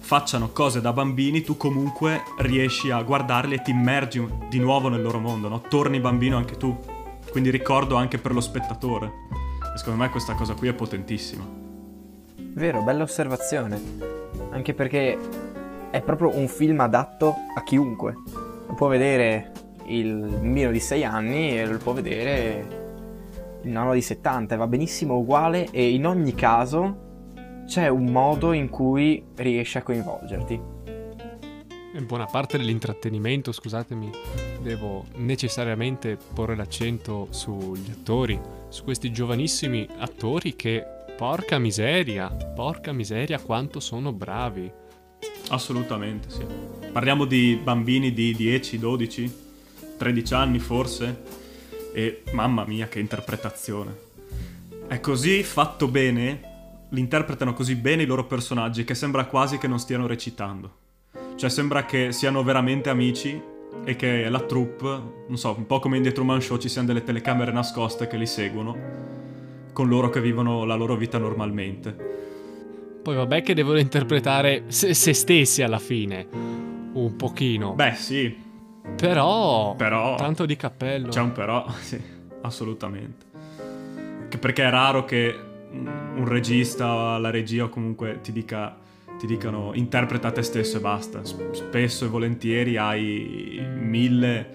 facciano 0.00 0.48
cose 0.48 0.80
da 0.80 0.92
bambini, 0.92 1.42
tu 1.42 1.56
comunque 1.56 2.22
riesci 2.38 2.90
a 2.90 3.00
guardarli 3.00 3.54
e 3.54 3.62
ti 3.62 3.70
immergi 3.70 4.26
di 4.50 4.58
nuovo 4.58 4.88
nel 4.88 5.00
loro 5.00 5.20
mondo, 5.20 5.48
no? 5.48 5.60
Torni 5.60 6.00
bambino 6.00 6.36
anche 6.36 6.56
tu. 6.56 6.76
Quindi 7.30 7.50
ricordo 7.50 7.94
anche 7.94 8.18
per 8.18 8.32
lo 8.32 8.40
spettatore. 8.40 9.06
E 9.74 9.78
secondo 9.78 10.02
me 10.02 10.10
questa 10.10 10.34
cosa 10.34 10.54
qui 10.54 10.66
è 10.66 10.72
potentissima. 10.72 11.46
Vero, 12.36 12.82
bella 12.82 13.04
osservazione. 13.04 13.80
Anche 14.50 14.74
perché 14.74 15.16
è 15.90 16.00
proprio 16.02 16.36
un 16.36 16.48
film 16.48 16.80
adatto 16.80 17.32
a 17.54 17.62
chiunque. 17.62 18.16
Lo 18.66 18.74
può 18.74 18.88
vedere 18.88 19.52
il 19.86 20.16
bambino 20.16 20.72
di 20.72 20.80
6 20.80 21.04
anni 21.04 21.56
e 21.56 21.64
lo 21.64 21.78
può 21.78 21.92
vedere 21.92 22.77
il 23.62 23.70
nonno 23.70 23.94
di 23.94 24.02
70. 24.02 24.56
Va 24.56 24.66
benissimo 24.66 25.16
uguale 25.16 25.68
e 25.70 25.90
in 25.90 26.06
ogni 26.06 26.34
caso 26.34 27.06
c'è 27.66 27.88
un 27.88 28.06
modo 28.06 28.52
in 28.52 28.68
cui 28.68 29.22
riesce 29.36 29.78
a 29.78 29.82
coinvolgerti. 29.82 30.76
In 31.94 32.06
buona 32.06 32.26
parte 32.26 32.58
dell'intrattenimento, 32.58 33.50
scusatemi, 33.50 34.10
devo 34.62 35.04
necessariamente 35.16 36.16
porre 36.32 36.54
l'accento 36.54 37.28
sugli 37.30 37.90
attori, 37.90 38.38
su 38.68 38.84
questi 38.84 39.10
giovanissimi 39.10 39.86
attori 39.98 40.54
che, 40.54 40.84
porca 41.16 41.58
miseria, 41.58 42.28
porca 42.28 42.92
miseria 42.92 43.40
quanto 43.40 43.80
sono 43.80 44.12
bravi. 44.12 44.70
Assolutamente, 45.48 46.30
sì. 46.30 46.44
Parliamo 46.92 47.24
di 47.24 47.58
bambini 47.60 48.12
di 48.12 48.34
10, 48.34 48.78
12, 48.78 49.36
13 49.96 50.34
anni 50.34 50.58
forse. 50.58 51.37
E 51.98 52.22
mamma 52.30 52.64
mia, 52.64 52.86
che 52.86 53.00
interpretazione. 53.00 53.92
È 54.86 55.00
così 55.00 55.42
fatto 55.42 55.88
bene, 55.88 56.86
li 56.90 57.00
interpretano 57.00 57.52
così 57.54 57.74
bene 57.74 58.04
i 58.04 58.06
loro 58.06 58.24
personaggi 58.24 58.84
che 58.84 58.94
sembra 58.94 59.24
quasi 59.24 59.58
che 59.58 59.66
non 59.66 59.80
stiano 59.80 60.06
recitando. 60.06 60.70
Cioè 61.34 61.50
sembra 61.50 61.86
che 61.86 62.12
siano 62.12 62.44
veramente 62.44 62.88
amici 62.88 63.42
e 63.82 63.96
che 63.96 64.28
la 64.28 64.38
troupe, 64.38 64.86
non 65.26 65.36
so, 65.36 65.56
un 65.58 65.66
po' 65.66 65.80
come 65.80 65.96
in 65.96 66.04
The 66.04 66.12
Truman 66.12 66.40
Show 66.40 66.58
ci 66.58 66.68
siano 66.68 66.86
delle 66.86 67.02
telecamere 67.02 67.50
nascoste 67.50 68.06
che 68.06 68.16
li 68.16 68.26
seguono, 68.26 68.76
con 69.72 69.88
loro 69.88 70.08
che 70.08 70.20
vivono 70.20 70.64
la 70.64 70.76
loro 70.76 70.94
vita 70.94 71.18
normalmente. 71.18 71.96
Poi 73.02 73.16
vabbè 73.16 73.42
che 73.42 73.54
devono 73.54 73.80
interpretare 73.80 74.66
se, 74.68 74.94
se 74.94 75.12
stessi 75.14 75.62
alla 75.62 75.80
fine, 75.80 76.28
un 76.92 77.16
pochino. 77.16 77.72
Beh 77.72 77.94
sì, 77.96 78.46
Però, 78.96 79.74
Però- 79.76 80.16
tanto 80.16 80.44
di 80.46 80.56
cappello. 80.56 81.08
c'è 81.08 81.20
un 81.20 81.32
però, 81.32 81.64
sì, 81.80 82.00
assolutamente. 82.42 83.26
Che 84.28 84.38
perché 84.38 84.64
è 84.64 84.70
raro 84.70 85.04
che 85.04 85.34
un 85.70 86.24
regista, 86.26 87.18
la 87.18 87.30
regia 87.30 87.64
o 87.64 87.68
comunque 87.68 88.20
ti 88.22 88.32
dica 88.32 88.76
ti 89.18 89.26
dicano 89.26 89.72
interpreta 89.74 90.30
te 90.30 90.42
stesso 90.42 90.76
e 90.76 90.80
basta. 90.80 91.24
Spesso 91.24 92.04
e 92.04 92.08
volentieri 92.08 92.76
hai 92.76 93.60
mille 93.80 94.48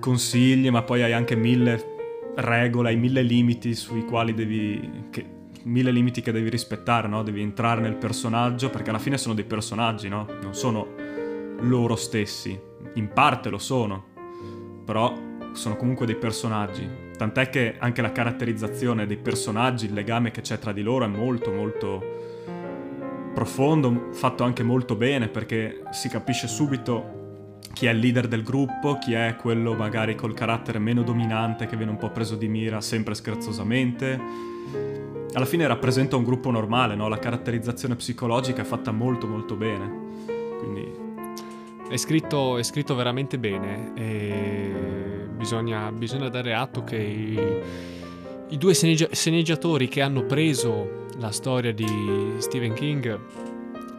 consigli, 0.00 0.70
ma 0.70 0.82
poi 0.82 1.02
hai 1.02 1.12
anche 1.12 1.36
mille 1.36 1.92
regole, 2.36 2.88
hai 2.90 2.96
mille 2.96 3.22
limiti 3.22 3.74
sui 3.74 4.04
quali 4.04 4.32
devi. 4.34 5.06
Che, 5.10 5.26
mille 5.64 5.90
limiti 5.90 6.20
che 6.22 6.32
devi 6.32 6.48
rispettare, 6.48 7.08
no? 7.08 7.22
Devi 7.22 7.42
entrare 7.42 7.80
nel 7.82 7.94
personaggio, 7.94 8.70
perché 8.70 8.88
alla 8.90 8.98
fine 8.98 9.18
sono 9.18 9.34
dei 9.34 9.44
personaggi, 9.44 10.08
no? 10.08 10.26
Non 10.40 10.54
sono 10.54 10.88
loro 11.60 11.96
stessi. 11.96 12.58
In 12.94 13.08
parte 13.12 13.48
lo 13.48 13.58
sono, 13.58 14.04
però 14.84 15.12
sono 15.52 15.76
comunque 15.76 16.06
dei 16.06 16.16
personaggi. 16.16 17.02
Tant'è 17.16 17.48
che 17.48 17.76
anche 17.78 18.02
la 18.02 18.12
caratterizzazione 18.12 19.06
dei 19.06 19.16
personaggi, 19.16 19.86
il 19.86 19.92
legame 19.92 20.30
che 20.30 20.40
c'è 20.40 20.58
tra 20.58 20.72
di 20.72 20.82
loro 20.82 21.04
è 21.04 21.08
molto 21.08 21.52
molto 21.52 22.02
profondo, 23.34 24.08
fatto 24.12 24.44
anche 24.44 24.62
molto 24.62 24.94
bene 24.94 25.28
perché 25.28 25.82
si 25.90 26.08
capisce 26.08 26.46
subito 26.46 27.58
chi 27.72 27.86
è 27.86 27.90
il 27.90 27.98
leader 27.98 28.28
del 28.28 28.42
gruppo, 28.42 28.98
chi 28.98 29.14
è 29.14 29.36
quello 29.36 29.74
magari 29.74 30.14
col 30.14 30.32
carattere 30.32 30.78
meno 30.78 31.02
dominante 31.02 31.66
che 31.66 31.76
viene 31.76 31.90
un 31.90 31.98
po' 31.98 32.10
preso 32.10 32.36
di 32.36 32.48
mira 32.48 32.80
sempre 32.80 33.14
scherzosamente. 33.14 34.20
Alla 35.32 35.44
fine 35.44 35.66
rappresenta 35.66 36.14
un 36.14 36.22
gruppo 36.22 36.50
normale, 36.52 36.94
no? 36.94 37.08
La 37.08 37.18
caratterizzazione 37.18 37.96
psicologica 37.96 38.62
è 38.62 38.64
fatta 38.64 38.92
molto 38.92 39.26
molto 39.26 39.56
bene. 39.56 40.02
Quindi 40.60 41.03
È 41.88 41.96
scritto, 41.96 42.58
è 42.58 42.62
scritto 42.62 42.94
veramente 42.94 43.38
bene 43.38 43.92
e 43.94 44.72
bisogna, 45.36 45.92
bisogna 45.92 46.28
dare 46.28 46.54
atto 46.54 46.82
che 46.82 46.96
i, 46.96 47.38
i 48.48 48.56
due 48.56 48.74
sceneggia- 48.74 49.08
sceneggiatori 49.12 49.88
che 49.88 50.00
hanno 50.00 50.24
preso 50.24 51.06
la 51.18 51.30
storia 51.30 51.72
di 51.72 52.34
Stephen 52.38 52.72
King 52.72 53.20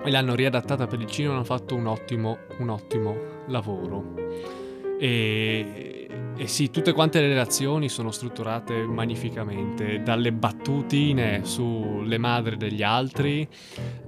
e 0.04 0.12
l'hanno 0.12 0.36
riadattata 0.36 0.88
per 0.88 1.00
il 1.00 1.08
cinema 1.08 1.36
hanno 1.36 1.44
fatto 1.44 1.76
un 1.76 1.88
ottimo, 1.88 2.38
un 2.58 2.70
ottimo 2.70 3.16
lavoro. 3.48 4.14
E, 5.00 6.08
e 6.38 6.48
sì, 6.48 6.70
tutte 6.70 6.94
quante 6.94 7.22
le 7.22 7.28
relazioni 7.28 7.90
sono 7.90 8.12
strutturate 8.12 8.84
magnificamente, 8.84 10.02
dalle 10.04 10.32
battutine 10.32 11.42
sulle 11.44 12.18
madri 12.18 12.58
degli 12.58 12.84
altri 12.84 13.48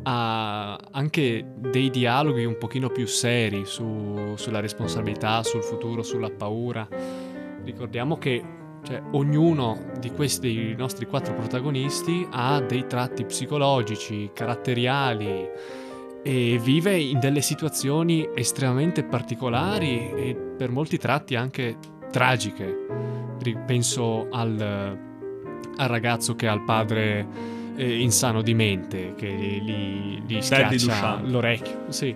a 0.04 0.76
anche 0.92 1.46
dei 1.56 1.90
dialoghi 1.90 2.46
un 2.46 2.58
pochino 2.58 2.90
più 2.90 3.06
seri 3.06 3.66
su- 3.66 4.34
sulla 4.36 4.60
responsabilità, 4.60 5.44
sul 5.44 5.64
futuro, 5.64 6.04
sulla 6.04 6.30
paura. 6.30 6.88
Ricordiamo 7.64 8.18
che 8.18 8.44
cioè, 8.84 9.02
ognuno 9.12 9.92
di 10.00 10.12
questi 10.12 10.74
nostri 10.76 11.06
quattro 11.06 11.34
protagonisti 11.34 12.26
ha 12.32 12.62
dei 12.62 12.88
tratti 12.88 13.26
psicologici, 13.26 14.32
caratteriali 14.34 15.50
e 16.24 16.60
vive 16.62 16.98
in 16.98 17.20
delle 17.20 17.42
situazioni 17.42 18.28
estremamente 18.34 19.04
particolari 19.04 20.12
e 20.12 20.36
per 20.36 20.72
molti 20.72 20.98
tratti 20.98 21.36
anche 21.36 21.78
tragiche. 22.12 22.86
Penso 23.66 24.28
al, 24.30 24.60
al 24.60 25.88
ragazzo 25.88 26.36
che 26.36 26.48
ha 26.48 26.54
il 26.54 26.64
padre 26.64 27.56
eh, 27.78 28.00
insano 28.00 28.42
di 28.42 28.54
mente 28.54 29.14
che 29.16 29.28
gli, 29.28 30.22
gli- 30.26 30.42
schiaccia 30.42 31.22
l'orecchio. 31.24 31.86
Sì, 31.90 32.16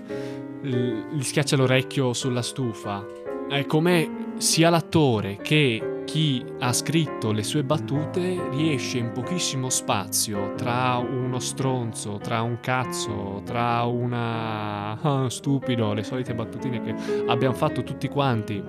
gli 0.62 1.22
schiaccia 1.22 1.56
l'orecchio 1.56 2.14
sulla 2.14 2.42
stufa. 2.42 3.06
È 3.48 3.66
come 3.66 4.34
sia 4.38 4.70
l'attore 4.70 5.38
che 5.38 6.04
chi 6.06 6.44
ha 6.60 6.74
scritto 6.74 7.32
le 7.32 7.44
sue 7.44 7.64
battute 7.64 8.50
riesce 8.52 8.98
in 8.98 9.12
pochissimo 9.12 9.70
spazio 9.70 10.54
tra 10.56 10.98
uno 10.98 11.40
stronzo, 11.40 12.18
tra 12.22 12.42
un 12.42 12.60
cazzo, 12.60 13.42
tra 13.46 13.84
una 13.84 15.00
ah, 15.00 15.30
stupido, 15.30 15.94
le 15.94 16.04
solite 16.04 16.34
battutine 16.34 16.82
che 16.82 16.96
abbiamo 17.28 17.56
fatto 17.56 17.84
tutti 17.84 18.10
quanti 18.10 18.62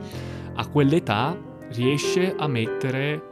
a 0.54 0.66
quell'età, 0.68 1.36
riesce 1.70 2.34
a 2.36 2.46
mettere 2.46 3.22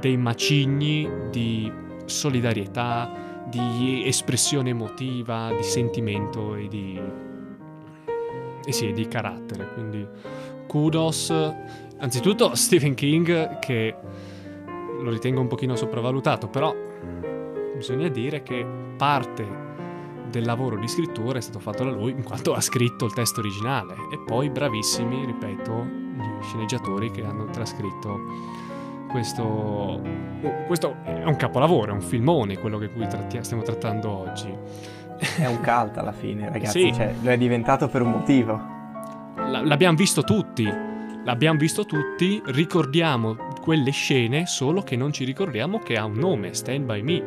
dei 0.00 0.16
macigni 0.16 1.08
di 1.30 1.70
solidarietà, 2.06 3.44
di 3.48 4.02
espressione 4.06 4.70
emotiva, 4.70 5.52
di 5.56 5.62
sentimento 5.62 6.56
e 6.56 6.68
di 6.68 7.00
e 8.66 8.72
sì, 8.72 8.92
di 8.92 9.06
carattere. 9.06 9.72
Quindi 9.72 10.06
kudos 10.66 11.32
anzitutto 11.98 12.54
Stephen 12.56 12.94
King 12.94 13.58
che 13.60 13.94
lo 15.00 15.10
ritengo 15.10 15.40
un 15.40 15.46
pochino 15.46 15.76
sopravvalutato, 15.76 16.48
però 16.48 16.74
bisogna 17.76 18.08
dire 18.08 18.42
che 18.42 18.66
parte 18.96 19.64
del 20.28 20.44
lavoro 20.44 20.76
di 20.76 20.88
scrittura 20.88 21.38
è 21.38 21.40
stato 21.40 21.60
fatto 21.60 21.84
da 21.84 21.90
lui 21.90 22.10
in 22.10 22.24
quanto 22.24 22.52
ha 22.52 22.60
scritto 22.60 23.04
il 23.04 23.12
testo 23.12 23.40
originale 23.40 23.94
e 24.12 24.18
poi 24.18 24.50
bravissimi, 24.50 25.24
ripeto, 25.24 25.84
gli 25.84 26.42
sceneggiatori 26.42 27.10
che 27.12 27.24
hanno 27.24 27.44
trascritto 27.46 28.18
questo 29.16 29.42
oh, 29.42 30.00
questo 30.66 30.96
è 31.04 31.24
un 31.24 31.36
capolavoro, 31.36 31.90
è 31.92 31.94
un 31.94 32.02
filmone 32.02 32.58
quello 32.58 32.76
che 32.76 32.90
cui 32.90 33.06
tratti- 33.08 33.42
stiamo 33.42 33.62
trattando 33.62 34.10
oggi. 34.10 34.54
È 35.38 35.46
un 35.46 35.56
cult 35.56 35.96
alla 35.96 36.12
fine, 36.12 36.50
ragazzi. 36.50 36.82
Sì. 36.82 36.92
Cioè, 36.92 37.14
lo 37.22 37.30
è 37.30 37.38
diventato 37.38 37.88
per 37.88 38.02
un 38.02 38.10
motivo. 38.10 38.54
L- 39.36 39.62
l'abbiamo 39.64 39.96
visto 39.96 40.22
tutti. 40.22 40.70
L'abbiamo 41.24 41.58
visto 41.58 41.86
tutti, 41.86 42.42
ricordiamo 42.44 43.36
quelle 43.62 43.90
scene, 43.90 44.44
solo 44.46 44.82
che 44.82 44.94
non 44.96 45.12
ci 45.12 45.24
ricordiamo 45.24 45.78
che 45.78 45.96
ha 45.96 46.04
un 46.04 46.12
nome, 46.18 46.52
Stand 46.52 46.84
By 46.84 47.00
Me. 47.00 47.24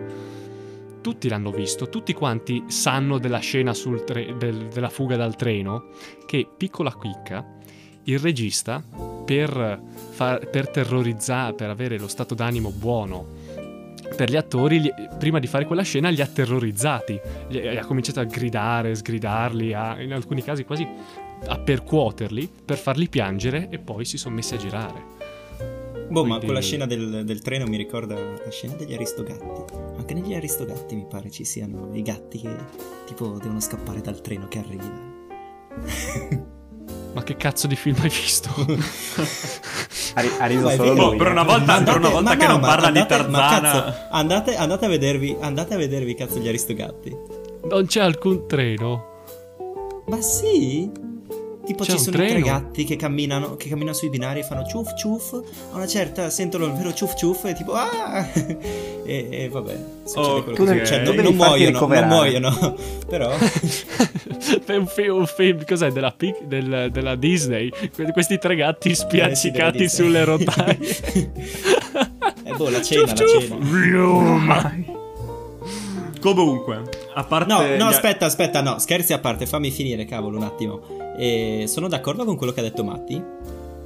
Tutti 1.01 1.27
l'hanno 1.27 1.50
visto, 1.50 1.89
tutti 1.89 2.13
quanti 2.13 2.65
sanno 2.67 3.17
della 3.17 3.39
scena 3.39 3.74
sul 3.74 4.03
tre- 4.03 4.36
del- 4.38 4.67
della 4.67 4.89
fuga 4.89 5.15
dal 5.17 5.36
treno, 5.36 5.88
che, 6.27 6.48
piccola 6.55 6.96
chicca, 6.96 7.43
il 8.12 8.20
regista, 8.20 8.84
per, 9.25 9.82
far- 10.12 10.48
per 10.50 10.70
terrorizzare, 10.70 11.54
per 11.54 11.70
avere 11.70 11.98
lo 11.98 12.08
stato 12.08 12.34
d'animo 12.36 12.72
buono 12.72 13.38
per 14.16 14.30
gli 14.30 14.36
attori, 14.36 14.82
li- 14.82 14.94
prima 15.18 15.39
di 15.39 15.48
fare 15.48 15.66
quella 15.66 15.84
scena 15.84 16.10
li 16.10 16.20
ha 16.22 16.25
terrorizzati, 16.25 17.20
Gli- 17.48 17.58
ha 17.78 17.86
cominciato 17.86 18.20
a 18.20 18.24
gridare, 18.24 18.96
sgridarli, 18.96 19.74
a- 19.74 20.01
in 20.01 20.12
alcuni 20.13 20.42
casi 20.42 20.63
quasi 20.66 20.86
a 21.48 21.58
percuoterli 21.58 22.50
per 22.66 22.78
farli 22.78 23.08
piangere 23.08 23.68
e 23.70 23.78
poi 23.78 24.04
si 24.06 24.18
sono 24.18 24.36
messi 24.36 24.56
a 24.56 24.58
girare. 24.58 25.18
Boh, 26.10 26.22
ma 26.24 26.28
Quindi- 26.30 26.46
quella 26.46 26.62
scena 26.62 26.86
del, 26.88 27.24
del 27.24 27.42
treno 27.42 27.66
mi 27.68 27.78
ricorda 27.78 28.16
la 28.16 28.50
scena 28.50 28.74
degli 28.74 28.94
Aristogatti. 28.94 29.74
Anche 29.96 30.13
negli 30.16 30.34
Aristogatti 30.34 30.96
mi 30.96 31.06
pare 31.08 31.30
ci 31.30 31.46
siano 31.46 31.89
i 31.94 32.01
gatti 32.01 32.39
che 32.39 32.56
tipo 33.06 33.38
devono 33.38 33.60
scappare 33.62 34.01
dal 34.01 34.20
treno 34.22 34.48
che 34.48 34.58
arriva. 34.60 35.08
Ma 37.13 37.24
che 37.24 37.36
cazzo 37.38 37.68
di 37.68 37.75
film 37.75 37.96
hai 38.01 38.10
visto? 38.10 38.50
Ha, 40.16 40.22
ri- 40.22 40.32
ha 40.39 40.46
riso 40.48 40.70
solo 40.72 40.94
lui. 41.10 41.18
per 41.18 41.28
eh. 41.28 41.32
una 41.32 41.44
volta- 41.44 41.78
Ma 41.78 41.84
per 41.84 41.98
una 41.98 42.10
volta 42.10 42.36
che 42.36 42.48
non 42.48 42.60
ma 42.60 42.68
parla 42.68 42.89
di 42.89 42.98
andate- 43.00 43.28
ma 43.30 43.39
Tarzana. 43.39 43.72
cazzo, 43.84 43.94
andate, 44.10 44.56
andate 44.56 44.86
a 44.86 44.88
vedervi, 44.89 45.38
andate 45.39 45.74
a 45.75 45.78
vedervi 45.78 46.16
cazzo 46.16 46.39
gli 46.39 46.48
Aristogatti. 46.48 47.16
non 47.70 47.86
c'è 47.86 48.01
alcun 48.01 48.48
treno. 48.48 49.04
Ma 50.08 50.20
sì? 50.20 50.92
Tipo 51.70 51.84
C'è 51.84 51.92
ci 51.92 52.00
sono 52.00 52.16
i 52.16 52.20
tre 52.20 52.28
treno? 52.30 52.46
gatti 52.48 52.84
che 52.84 52.96
camminano, 52.96 53.56
che 53.56 53.70
camminano 53.70 53.96
sui 53.96 54.10
binari 54.10 54.40
e 54.40 54.44
fanno 54.44 54.66
ciuff 54.66 54.96
ciuff. 54.96 55.34
A 55.72 55.76
una 55.76 55.86
certa 55.86 56.32
sentono 56.32 56.66
il 56.66 56.74
vero 56.74 56.92
ciuff 56.96 57.14
ciuff 57.14 57.46
e 57.46 57.54
tipo 57.54 57.74
ah! 57.74 58.26
e, 59.06 59.28
e 59.30 59.50
vabbè, 59.50 59.78
succede 60.04 60.28
Oh, 60.28 60.42
quello 60.42 60.58
tu 60.58 60.66
che 60.66 60.82
tu 60.82 61.14
Non, 61.14 61.16
non 61.24 61.36
muoiono, 61.36 61.80
non 61.88 62.08
muoiono. 62.08 62.76
Però 63.08 63.30
è 64.66 64.76
un, 64.76 64.88
fi- 64.88 65.08
un 65.10 65.28
film, 65.28 65.64
cos'è? 65.64 65.92
Della, 65.92 66.12
Pic- 66.12 66.42
del- 66.46 66.90
della 66.92 67.14
Disney. 67.16 67.70
Que- 67.94 68.12
Questi 68.14 68.40
tre 68.40 68.56
gatti 68.56 68.96
spiaccicati 68.96 69.88
sulle 69.88 70.24
rotaie. 70.24 70.80
Eh, 72.46 72.54
boh, 72.58 72.70
la 72.70 72.82
cena, 72.82 73.06
Ciuff, 73.06 73.10
la 73.10 73.16
ciuff. 73.28 73.48
cena. 73.48 73.58
Mai. 74.38 74.98
Comunque, 76.20 76.84
a 77.14 77.24
parte... 77.24 77.54
No, 77.54 77.76
no, 77.78 77.86
aspetta, 77.88 78.26
aspetta, 78.26 78.62
no, 78.62 78.78
scherzi 78.80 79.14
a 79.14 79.20
parte, 79.20 79.46
fammi 79.46 79.72
finire, 79.72 80.06
cavolo, 80.06 80.38
un 80.38 80.44
attimo. 80.44 80.82
E 81.18 81.66
sono 81.68 81.88
d'accordo 81.88 82.26
con 82.26 82.36
quello 82.36 82.52
che 82.52 82.60
ha 82.60 82.64
detto 82.64 82.84
Matti, 82.84 83.24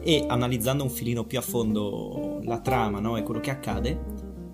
e 0.02 0.26
analizzando 0.28 0.84
un 0.84 0.90
filino 0.90 1.24
più 1.24 1.38
a 1.38 1.42
fondo 1.42 2.40
la 2.44 2.60
trama 2.60 3.00
no, 3.00 3.18
e 3.18 3.24
quello 3.24 3.40
che 3.40 3.52
accade, 3.52 4.00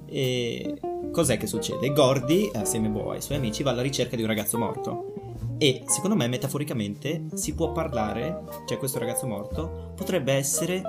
e 0.05 0.79
cos'è 1.11 1.37
che 1.37 1.47
succede? 1.47 1.91
Gordy, 1.91 2.51
assieme 2.53 2.89
boh, 2.89 3.11
ai 3.11 3.21
suoi 3.21 3.37
amici, 3.37 3.63
va 3.63 3.71
alla 3.71 3.81
ricerca 3.81 4.15
di 4.15 4.21
un 4.21 4.27
ragazzo 4.27 4.57
morto. 4.57 5.13
E 5.57 5.83
secondo 5.87 6.15
me, 6.15 6.27
metaforicamente, 6.27 7.25
si 7.33 7.53
può 7.53 7.71
parlare, 7.71 8.43
cioè 8.65 8.77
questo 8.77 8.99
ragazzo 8.99 9.27
morto 9.27 9.91
potrebbe 9.95 10.33
essere 10.33 10.81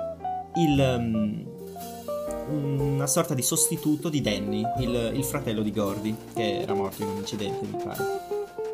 il, 0.55 0.95
um, 0.97 1.45
una 2.51 3.07
sorta 3.07 3.33
di 3.33 3.41
sostituto 3.41 4.09
di 4.09 4.21
Danny, 4.21 4.63
il, 4.79 5.11
il, 5.15 5.23
fratello 5.23 5.61
di 5.61 5.71
Gordy, 5.71 6.15
che 6.33 6.61
era 6.61 6.73
morto 6.73 7.01
in 7.01 7.09
un 7.09 7.17
incidente, 7.17 7.65
mi 7.65 7.81
pare. 7.83 8.03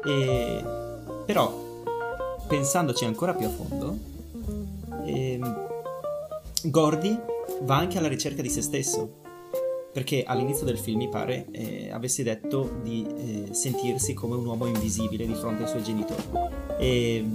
E, 0.06 0.64
però, 1.26 1.66
pensandoci 2.48 3.06
ancora 3.06 3.34
più 3.34 3.46
a 3.46 3.50
fondo, 3.50 3.98
ehm, 5.06 5.68
Gordy 6.64 7.20
va 7.62 7.78
anche 7.78 7.98
alla 7.98 8.08
ricerca 8.08 8.42
di 8.42 8.50
se 8.50 8.62
stesso. 8.62 9.26
Perché 9.94 10.24
all'inizio 10.24 10.64
del 10.64 10.78
film 10.78 11.00
mi 11.00 11.10
pare 11.10 11.48
eh, 11.50 11.90
avessi 11.92 12.22
detto 12.22 12.78
di 12.84 13.04
eh, 13.18 13.54
sentirsi 13.54 14.14
come 14.14 14.36
un 14.36 14.46
uomo 14.46 14.68
invisibile 14.68 15.26
di 15.26 15.34
fronte 15.34 15.64
ai 15.64 15.70
suoi 15.70 15.82
genitori. 15.82 16.22
E, 16.78 17.26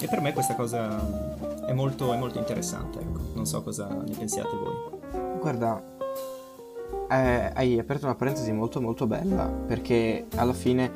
e 0.00 0.08
per 0.08 0.22
me 0.22 0.32
questa 0.32 0.54
cosa 0.54 1.66
è 1.66 1.74
molto, 1.74 2.14
è 2.14 2.16
molto 2.16 2.38
interessante. 2.38 2.98
Ecco. 2.98 3.20
Non 3.34 3.44
so 3.44 3.62
cosa 3.62 3.88
ne 3.88 4.14
pensiate 4.16 4.56
voi. 4.56 4.87
Guarda, 5.48 5.82
eh, 7.10 7.52
hai 7.54 7.78
aperto 7.78 8.04
una 8.04 8.14
parentesi 8.14 8.52
molto 8.52 8.82
molto 8.82 9.06
bella 9.06 9.44
perché 9.44 10.26
alla 10.36 10.52
fine, 10.52 10.90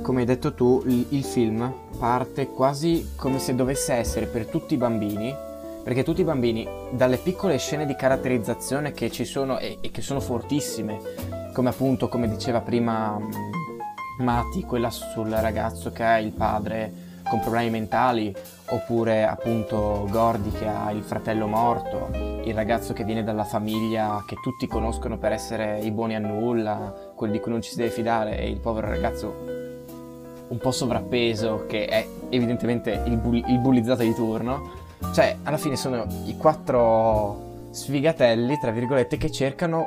come 0.00 0.20
hai 0.20 0.26
detto 0.26 0.54
tu, 0.54 0.82
il, 0.86 1.04
il 1.10 1.22
film 1.22 1.70
parte 1.98 2.46
quasi 2.46 3.10
come 3.14 3.38
se 3.38 3.54
dovesse 3.54 3.92
essere 3.92 4.24
per 4.24 4.46
tutti 4.46 4.72
i 4.72 4.78
bambini 4.78 5.36
perché 5.84 6.02
tutti 6.02 6.22
i 6.22 6.24
bambini, 6.24 6.66
dalle 6.92 7.18
piccole 7.18 7.58
scene 7.58 7.84
di 7.84 7.94
caratterizzazione 7.94 8.92
che 8.92 9.10
ci 9.10 9.26
sono 9.26 9.58
e, 9.58 9.76
e 9.82 9.90
che 9.90 10.00
sono 10.00 10.20
fortissime, 10.20 10.98
come 11.52 11.68
appunto, 11.68 12.08
come 12.08 12.26
diceva 12.26 12.62
prima 12.62 13.18
mm, 13.18 13.30
Matti, 14.20 14.62
quella 14.62 14.88
sul 14.88 15.28
ragazzo 15.28 15.90
che 15.92 16.04
ha 16.04 16.18
il 16.18 16.32
padre 16.32 17.08
con 17.28 17.40
problemi 17.40 17.70
mentali, 17.70 18.34
oppure 18.70 19.24
appunto 19.24 20.06
Gordy 20.08 20.50
che 20.50 20.66
ha 20.66 20.90
il 20.90 21.02
fratello 21.02 21.46
morto, 21.46 22.10
il 22.44 22.54
ragazzo 22.54 22.92
che 22.92 23.04
viene 23.04 23.24
dalla 23.24 23.44
famiglia 23.44 24.22
che 24.26 24.36
tutti 24.42 24.66
conoscono 24.66 25.18
per 25.18 25.32
essere 25.32 25.80
i 25.80 25.90
buoni 25.90 26.14
a 26.14 26.18
nulla, 26.18 27.12
quelli 27.14 27.34
di 27.34 27.40
cui 27.40 27.50
non 27.52 27.62
ci 27.62 27.70
si 27.70 27.76
deve 27.76 27.90
fidare, 27.90 28.38
e 28.38 28.48
il 28.48 28.58
povero 28.58 28.88
ragazzo 28.88 29.58
un 30.48 30.58
po' 30.58 30.70
sovrappeso 30.70 31.66
che 31.66 31.86
è 31.86 32.06
evidentemente 32.28 33.02
il, 33.06 33.16
bull- 33.16 33.48
il 33.48 33.58
bullizzato 33.58 34.02
di 34.02 34.14
turno. 34.14 34.88
Cioè, 35.12 35.38
alla 35.44 35.56
fine 35.56 35.76
sono 35.76 36.04
i 36.26 36.36
quattro 36.36 37.68
sfigatelli, 37.70 38.58
tra 38.58 38.70
virgolette, 38.70 39.16
che 39.16 39.30
cercano 39.30 39.86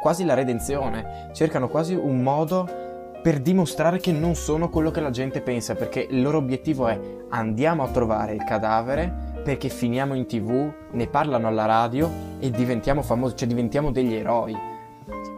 quasi 0.00 0.24
la 0.24 0.34
redenzione, 0.34 1.30
cercano 1.34 1.68
quasi 1.68 1.94
un 1.94 2.22
modo 2.22 2.87
per 3.22 3.40
dimostrare 3.40 3.98
che 3.98 4.12
non 4.12 4.34
sono 4.34 4.68
quello 4.70 4.90
che 4.90 5.00
la 5.00 5.10
gente 5.10 5.40
pensa, 5.40 5.74
perché 5.74 6.06
il 6.08 6.22
loro 6.22 6.38
obiettivo 6.38 6.86
è 6.88 6.98
andiamo 7.30 7.82
a 7.82 7.88
trovare 7.88 8.34
il 8.34 8.44
cadavere 8.44 9.26
perché 9.44 9.68
finiamo 9.68 10.14
in 10.14 10.26
tv, 10.26 10.70
ne 10.92 11.06
parlano 11.06 11.48
alla 11.48 11.64
radio 11.64 12.10
e 12.38 12.50
diventiamo 12.50 13.02
famosi, 13.02 13.36
cioè 13.36 13.48
diventiamo 13.48 13.90
degli 13.90 14.14
eroi. 14.14 14.56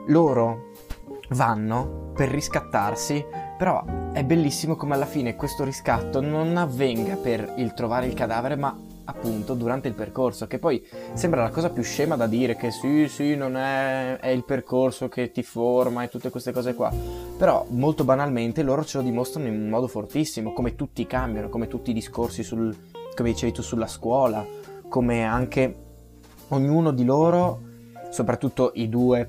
Loro 0.09 0.71
vanno 1.31 2.11
per 2.15 2.29
riscattarsi, 2.29 3.25
però 3.57 3.85
è 4.13 4.25
bellissimo 4.25 4.75
come 4.75 4.95
alla 4.95 5.07
fine 5.07 5.37
questo 5.37 5.63
riscatto 5.63 6.21
non 6.21 6.57
avvenga 6.57 7.15
per 7.15 7.55
il 7.59 7.73
trovare 7.75 8.07
il 8.07 8.15
cadavere, 8.15 8.57
ma 8.57 8.77
appunto 9.05 9.55
durante 9.55 9.89
il 9.89 9.95
percorso, 9.95 10.47
che 10.47 10.59
poi 10.59 10.85
sembra 11.13 11.43
la 11.43 11.51
cosa 11.51 11.71
più 11.71 11.83
scema 11.83 12.17
da 12.17 12.27
dire, 12.27 12.57
che 12.57 12.71
sì, 12.71 13.07
sì, 13.09 13.37
non 13.37 13.57
è, 13.57 14.17
è 14.19 14.29
il 14.29 14.45
percorso 14.45 15.09
che 15.09 15.31
ti 15.31 15.43
forma 15.43 16.03
e 16.03 16.09
tutte 16.09 16.31
queste 16.31 16.53
cose 16.53 16.75
qua, 16.75 16.93
però 17.41 17.65
molto 17.71 18.05
banalmente 18.05 18.63
loro 18.63 18.85
ce 18.85 18.99
lo 18.99 19.03
dimostrano 19.03 19.49
in 19.49 19.67
modo 19.71 19.89
fortissimo, 19.89 20.53
come 20.53 20.77
tutti 20.77 21.07
cambiano, 21.07 21.49
come 21.49 21.69
tutti 21.69 21.89
i 21.89 21.95
discorsi 21.95 22.43
sul, 22.43 22.77
come 23.17 23.31
dicevi 23.31 23.51
tu, 23.51 23.63
sulla 23.63 23.87
scuola, 23.87 24.47
come 24.91 25.25
anche 25.25 25.75
ognuno 26.49 26.91
di 26.91 27.03
loro, 27.03 27.63
soprattutto 28.11 28.73
i 28.75 28.91
due 28.91 29.27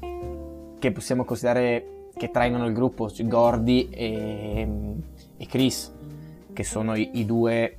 che 0.77 0.91
possiamo 0.91 1.23
considerare 1.23 2.09
che 2.13 2.31
trainano 2.31 2.65
il 2.65 2.73
gruppo, 2.73 3.09
Gordy 3.17 3.87
e, 3.89 4.67
e 5.37 5.45
Chris, 5.45 5.93
che 6.51 6.65
sono 6.65 6.97
i, 6.97 7.11
i 7.13 7.25
due 7.25 7.77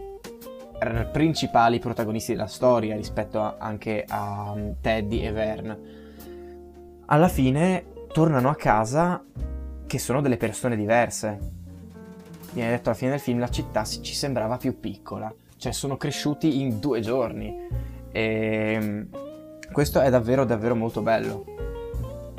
principali 1.13 1.79
protagonisti 1.79 2.33
della 2.33 2.47
storia 2.47 2.97
rispetto 2.97 3.39
a, 3.39 3.57
anche 3.59 4.03
a 4.09 4.57
Teddy 4.81 5.27
e 5.27 5.31
Vern. 5.31 5.79
Alla 7.05 7.29
fine 7.29 7.85
tornano 8.15 8.49
a 8.49 8.55
casa 8.55 9.23
che 9.93 9.99
sono 9.99 10.23
delle 10.23 10.39
persone 10.39 10.75
diverse. 10.75 11.39
Viene 12.55 12.71
detto 12.71 12.89
alla 12.89 12.97
fine 12.97 13.11
del 13.11 13.21
film 13.21 13.39
la 13.41 13.51
città 13.51 13.85
ci 13.85 14.15
sembrava 14.15 14.57
più 14.57 14.81
piccola, 14.81 15.31
cioè 15.59 15.73
sono 15.73 15.99
cresciuti 15.99 16.63
in 16.63 16.81
due 16.81 17.01
giorni. 17.01 17.55
E 18.11 18.79
um, 18.81 19.07
questo 19.71 20.01
è 20.01 20.09
davvero 20.09 20.47
davvero 20.47 20.75
molto 20.75 21.03
bello. 21.03 21.45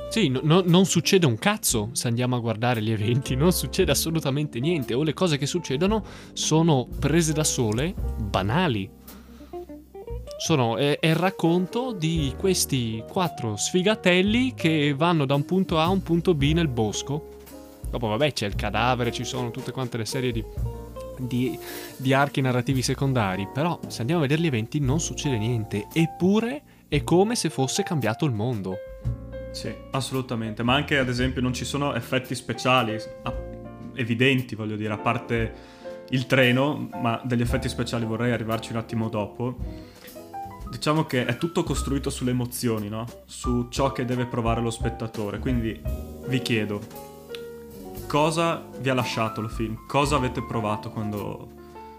Sì, 0.09 0.29
no, 0.29 0.63
non 0.65 0.85
succede 0.85 1.27
un 1.27 1.37
cazzo 1.37 1.89
se 1.91 2.07
andiamo 2.07 2.35
a 2.35 2.39
guardare 2.39 2.81
gli 2.81 2.91
eventi, 2.91 3.35
non 3.35 3.51
succede 3.51 3.91
assolutamente 3.91 4.59
niente, 4.59 4.95
o 4.95 5.03
le 5.03 5.13
cose 5.13 5.37
che 5.37 5.45
succedono 5.45 6.03
sono 6.33 6.87
prese 6.97 7.33
da 7.33 7.43
sole, 7.43 7.93
banali. 8.17 8.89
Sono, 10.39 10.77
è, 10.77 10.97
è 10.97 11.07
il 11.07 11.15
racconto 11.15 11.91
di 11.91 12.33
questi 12.35 13.03
quattro 13.07 13.57
sfigatelli 13.57 14.55
che 14.55 14.95
vanno 14.97 15.25
da 15.25 15.35
un 15.35 15.45
punto 15.45 15.77
A 15.77 15.83
a 15.83 15.89
un 15.89 16.01
punto 16.01 16.33
B 16.33 16.51
nel 16.53 16.67
bosco. 16.67 17.29
Dopo, 17.93 18.07
vabbè, 18.07 18.33
c'è 18.33 18.47
il 18.47 18.55
cadavere, 18.55 19.11
ci 19.11 19.23
sono 19.23 19.51
tutte 19.51 19.71
quante 19.71 19.97
le 19.97 20.05
serie 20.05 20.31
di, 20.31 20.43
di, 21.19 21.59
di 21.95 22.11
archi 22.11 22.41
narrativi 22.41 22.81
secondari, 22.81 23.47
però 23.53 23.79
se 23.85 23.99
andiamo 23.99 24.21
a 24.21 24.23
vedere 24.23 24.41
gli 24.41 24.47
eventi 24.47 24.79
non 24.79 24.99
succede 24.99 25.37
niente, 25.37 25.85
eppure 25.93 26.63
è 26.87 27.03
come 27.03 27.35
se 27.35 27.51
fosse 27.51 27.83
cambiato 27.83 28.25
il 28.25 28.31
mondo. 28.31 28.77
Sì, 29.51 29.71
assolutamente, 29.91 30.63
ma 30.63 30.73
anche 30.73 30.97
ad 30.97 31.07
esempio 31.07 31.39
non 31.39 31.53
ci 31.53 31.65
sono 31.65 31.93
effetti 31.93 32.33
speciali 32.33 32.97
evidenti, 33.93 34.55
voglio 34.55 34.75
dire, 34.75 34.93
a 34.93 34.97
parte 34.97 35.53
il 36.09 36.25
treno, 36.25 36.89
ma 36.99 37.21
degli 37.23 37.41
effetti 37.41 37.69
speciali 37.69 38.05
vorrei 38.05 38.31
arrivarci 38.31 38.71
un 38.71 38.79
attimo 38.79 39.07
dopo. 39.07 39.55
Diciamo 40.71 41.05
che 41.05 41.25
è 41.25 41.37
tutto 41.37 41.61
costruito 41.61 42.09
sulle 42.09 42.31
emozioni, 42.31 42.89
no? 42.89 43.05
Su 43.25 43.67
ciò 43.69 43.91
che 43.91 44.03
deve 44.03 44.25
provare 44.25 44.61
lo 44.61 44.71
spettatore. 44.71 45.37
Quindi 45.37 45.79
vi 46.25 46.41
chiedo, 46.41 47.11
cosa 48.13 48.63
vi 48.77 48.89
ha 48.89 48.93
lasciato 48.93 49.41
il 49.41 49.49
film? 49.49 49.75
Cosa 49.87 50.17
avete 50.17 50.43
provato 50.43 50.91
quando, 50.91 51.47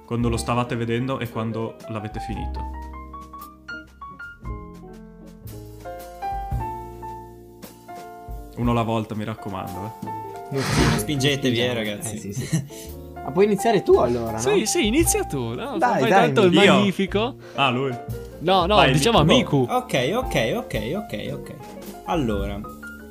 quando 0.06 0.28
lo 0.28 0.36
stavate 0.36 0.76
vedendo 0.76 1.18
e 1.18 1.28
quando 1.28 1.74
l'avete 1.88 2.20
finito? 2.20 2.60
Uno 8.58 8.70
alla 8.70 8.82
volta, 8.82 9.16
mi 9.16 9.24
raccomando. 9.24 9.72
Eh. 9.72 10.06
Non, 10.52 10.62
non 10.90 10.98
spingetevi, 11.00 11.58
eh, 11.58 11.74
ragazzi. 11.74 12.14
Eh, 12.14 12.18
sì, 12.20 12.32
sì. 12.32 12.64
Ma 13.12 13.32
puoi 13.32 13.46
iniziare 13.46 13.82
tu 13.82 13.94
allora? 13.94 14.34
No? 14.34 14.38
Sì, 14.38 14.66
sì, 14.66 14.86
inizia 14.86 15.24
tu. 15.24 15.54
No? 15.54 15.78
Dai, 15.78 16.02
Fai 16.02 16.10
dai, 16.10 16.32
tanto 16.32 16.42
il 16.44 16.52
io. 16.52 16.74
magnifico. 16.74 17.34
Ah, 17.56 17.70
lui. 17.70 17.90
No, 18.38 18.66
no, 18.66 18.76
Vai, 18.76 18.92
diciamo 18.92 19.18
amico. 19.18 19.66
Ok, 19.68 20.12
ok, 20.14 20.52
ok, 20.58 20.92
ok, 20.94 21.30
ok. 21.32 21.54
Allora, 22.04 22.60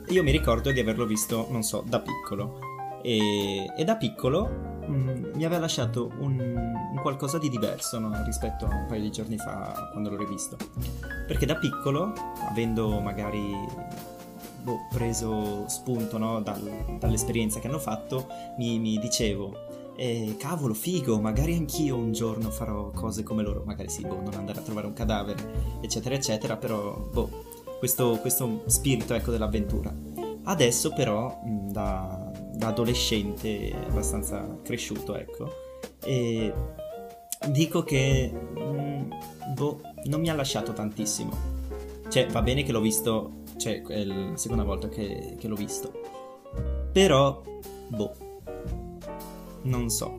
io 0.07 0.23
mi 0.23 0.31
ricordo 0.31 0.71
di 0.71 0.79
averlo 0.79 1.05
visto, 1.05 1.47
non 1.49 1.63
so, 1.63 1.83
da 1.85 1.99
piccolo. 1.99 2.62
E, 3.03 3.71
e 3.75 3.83
da 3.83 3.95
piccolo 3.97 4.47
mh, 4.87 4.93
mm, 4.93 5.25
mi 5.35 5.45
aveva 5.45 5.59
lasciato 5.59 6.11
un, 6.19 6.39
un 6.39 6.99
qualcosa 7.01 7.37
di 7.37 7.49
diverso 7.49 7.99
no? 7.99 8.11
rispetto 8.23 8.65
a 8.65 8.69
un 8.69 8.85
paio 8.87 9.01
di 9.01 9.11
giorni 9.11 9.37
fa 9.37 9.89
quando 9.91 10.09
l'ho 10.09 10.17
rivisto. 10.17 10.57
Perché 11.27 11.45
da 11.45 11.55
piccolo, 11.57 12.13
avendo 12.49 12.99
magari 12.99 13.55
boh, 14.63 14.87
preso 14.89 15.67
spunto 15.67 16.17
no, 16.17 16.41
dal, 16.41 16.97
dall'esperienza 16.97 17.59
che 17.59 17.67
hanno 17.67 17.79
fatto, 17.79 18.27
mi, 18.57 18.79
mi 18.79 18.97
dicevo, 18.97 19.71
eh, 19.95 20.35
cavolo, 20.39 20.73
figo, 20.73 21.19
magari 21.19 21.55
anch'io 21.55 21.95
un 21.95 22.11
giorno 22.13 22.49
farò 22.49 22.89
cose 22.91 23.23
come 23.23 23.43
loro, 23.43 23.63
magari 23.65 23.89
sì, 23.89 24.01
boh, 24.01 24.21
non 24.21 24.33
andare 24.35 24.59
a 24.59 24.63
trovare 24.63 24.87
un 24.87 24.93
cadavere, 24.93 25.79
eccetera, 25.81 26.15
eccetera, 26.15 26.57
però, 26.57 26.97
boh, 26.97 27.29
questo, 27.77 28.17
questo 28.19 28.63
spirito, 28.67 29.13
ecco, 29.13 29.31
dell'avventura. 29.31 29.93
Adesso 30.45 30.93
però, 30.93 31.41
da, 31.43 32.22
da 32.53 32.67
adolescente 32.67 33.73
abbastanza 33.87 34.57
cresciuto, 34.63 35.15
ecco, 35.15 35.49
e 36.03 36.53
dico 37.49 37.83
che, 37.83 38.31
mh, 38.31 39.53
boh, 39.53 39.81
non 40.05 40.21
mi 40.21 40.29
ha 40.29 40.33
lasciato 40.33 40.73
tantissimo. 40.73 41.51
Cioè, 42.07 42.27
va 42.27 42.41
bene 42.41 42.63
che 42.63 42.71
l'ho 42.71 42.81
visto 42.81 43.41
cioè, 43.57 43.81
è 43.81 44.03
la 44.03 44.35
seconda 44.35 44.63
volta 44.63 44.89
che, 44.89 45.35
che 45.37 45.47
l'ho 45.47 45.55
visto. 45.55 45.91
Però, 46.91 47.41
boh, 47.87 48.13
non 49.63 49.89
so. 49.89 50.17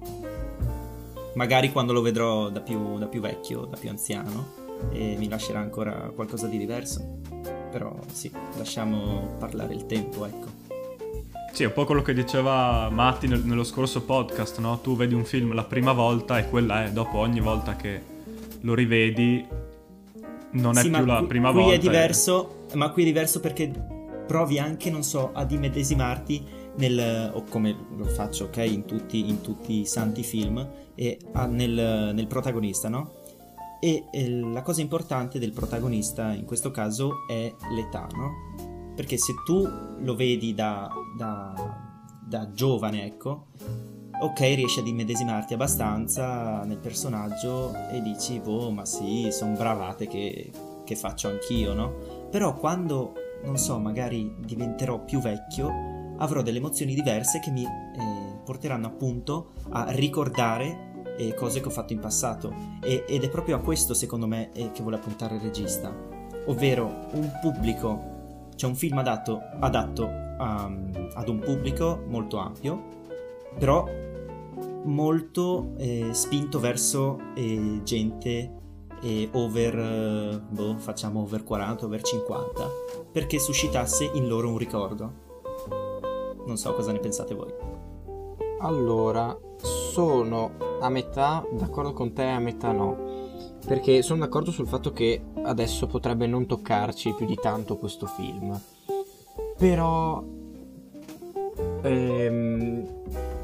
Magari 1.34 1.72
quando 1.72 1.92
lo 1.92 2.00
vedrò 2.00 2.48
da 2.48 2.60
più, 2.60 2.98
da 2.98 3.06
più 3.06 3.20
vecchio, 3.20 3.64
da 3.64 3.76
più 3.76 3.90
anziano, 3.90 4.62
e 4.90 5.16
mi 5.18 5.28
lascerà 5.28 5.58
ancora 5.58 6.10
qualcosa 6.14 6.46
di 6.46 6.58
diverso. 6.58 7.20
Però 7.70 7.94
sì, 8.10 8.30
lasciamo 8.56 9.34
parlare 9.38 9.74
il 9.74 9.86
tempo, 9.86 10.24
ecco. 10.24 10.62
Sì, 11.54 11.62
è 11.62 11.66
un 11.66 11.72
po' 11.72 11.84
quello 11.84 12.02
che 12.02 12.14
diceva 12.14 12.88
Matti 12.90 13.28
nel- 13.28 13.44
nello 13.44 13.62
scorso 13.62 14.02
podcast, 14.02 14.58
no? 14.58 14.80
Tu 14.80 14.96
vedi 14.96 15.14
un 15.14 15.24
film 15.24 15.54
la 15.54 15.62
prima 15.62 15.92
volta 15.92 16.36
e 16.38 16.48
quella 16.48 16.84
è, 16.84 16.90
dopo 16.90 17.18
ogni 17.18 17.38
volta 17.40 17.76
che 17.76 18.02
lo 18.62 18.74
rivedi 18.74 19.46
non 20.52 20.76
è 20.76 20.80
Sì, 20.82 20.90
ma 20.90 20.98
più 20.98 21.06
la 21.06 21.18
qui- 21.18 21.26
prima 21.28 21.50
qui 21.52 21.60
volta. 21.60 21.74
è 21.76 21.78
diverso, 21.78 22.64
ma 22.74 22.90
qui 22.90 23.02
è 23.02 23.04
diverso 23.04 23.38
perché 23.38 23.70
provi 24.26 24.58
anche, 24.58 24.90
non 24.90 25.04
so, 25.04 25.30
ad 25.32 25.52
immedesimarti 25.52 26.44
nel, 26.76 27.30
o 27.32 27.44
come 27.48 27.76
lo 27.96 28.04
faccio, 28.06 28.44
ok, 28.46 28.56
in 28.56 28.84
tutti, 28.84 29.28
in 29.28 29.40
tutti 29.40 29.80
i 29.80 29.86
santi 29.86 30.24
film, 30.24 30.66
e 30.96 31.18
a- 31.34 31.46
nel, 31.46 32.10
nel 32.14 32.26
protagonista, 32.26 32.88
no? 32.88 33.12
E 33.80 34.04
eh, 34.10 34.28
la 34.40 34.62
cosa 34.62 34.80
importante 34.80 35.38
del 35.38 35.52
protagonista 35.52 36.32
in 36.32 36.46
questo 36.46 36.72
caso 36.72 37.26
è 37.28 37.52
l'età, 37.72 38.08
no? 38.12 38.72
Perché 38.94 39.16
se 39.18 39.34
tu 39.44 39.68
lo 39.98 40.14
vedi 40.14 40.54
da, 40.54 40.90
da, 41.16 41.52
da 42.24 42.52
giovane, 42.52 43.04
ecco, 43.04 43.48
ok, 44.20 44.38
riesci 44.40 44.78
ad 44.78 44.86
immedesimarti 44.86 45.54
abbastanza 45.54 46.62
nel 46.64 46.78
personaggio 46.78 47.74
e 47.90 48.00
dici, 48.00 48.38
boh, 48.38 48.70
ma 48.70 48.84
sì, 48.84 49.28
sono 49.30 49.56
bravate 49.56 50.06
che, 50.06 50.50
che 50.84 50.96
faccio 50.96 51.28
anch'io, 51.28 51.74
no? 51.74 51.92
Però 52.30 52.54
quando, 52.54 53.14
non 53.44 53.58
so, 53.58 53.78
magari 53.78 54.34
diventerò 54.38 55.04
più 55.04 55.20
vecchio, 55.20 55.68
avrò 56.18 56.42
delle 56.42 56.58
emozioni 56.58 56.94
diverse 56.94 57.40
che 57.40 57.50
mi 57.50 57.64
eh, 57.64 58.38
porteranno 58.44 58.86
appunto 58.86 59.52
a 59.70 59.90
ricordare 59.90 60.92
eh, 61.18 61.34
cose 61.34 61.60
che 61.60 61.66
ho 61.66 61.70
fatto 61.70 61.92
in 61.92 62.00
passato. 62.00 62.54
E- 62.80 63.04
ed 63.06 63.24
è 63.24 63.28
proprio 63.28 63.56
a 63.56 63.60
questo, 63.60 63.94
secondo 63.94 64.26
me, 64.26 64.52
eh, 64.52 64.70
che 64.72 64.82
vuole 64.82 64.98
puntare 64.98 65.36
il 65.36 65.40
regista. 65.40 65.92
Ovvero 66.46 67.08
un 67.12 67.30
pubblico, 67.40 68.13
cioè 68.56 68.70
un 68.70 68.76
film 68.76 68.98
adatto, 68.98 69.40
adatto 69.60 70.08
a- 70.38 70.70
ad 71.14 71.28
un 71.28 71.38
pubblico 71.40 72.02
molto 72.08 72.38
ampio, 72.38 72.82
però 73.58 73.86
molto 74.84 75.72
eh, 75.78 76.10
spinto 76.12 76.58
verso 76.60 77.18
eh, 77.34 77.80
gente 77.82 78.52
eh, 79.00 79.28
over, 79.32 79.78
eh, 79.78 80.40
boh, 80.48 80.76
facciamo 80.76 81.20
over 81.20 81.42
40, 81.44 81.84
over 81.84 82.02
50, 82.02 82.68
perché 83.10 83.38
suscitasse 83.38 84.10
in 84.14 84.28
loro 84.28 84.48
un 84.50 84.58
ricordo. 84.58 85.22
Non 86.46 86.56
so 86.56 86.74
cosa 86.74 86.92
ne 86.92 86.98
pensate 86.98 87.34
voi. 87.34 87.52
Allora, 88.60 89.36
sono 89.58 90.52
a 90.80 90.88
metà 90.88 91.44
d'accordo 91.52 91.92
con 91.92 92.12
te 92.12 92.24
a 92.24 92.38
metà 92.38 92.72
no. 92.72 93.13
Perché 93.66 94.02
sono 94.02 94.20
d'accordo 94.20 94.50
sul 94.50 94.66
fatto 94.66 94.92
che 94.92 95.20
adesso 95.42 95.86
potrebbe 95.86 96.26
non 96.26 96.46
toccarci 96.46 97.14
più 97.14 97.26
di 97.26 97.38
tanto 97.40 97.76
questo 97.76 98.06
film. 98.06 98.60
Però 99.56 100.22
ehm, 101.82 102.86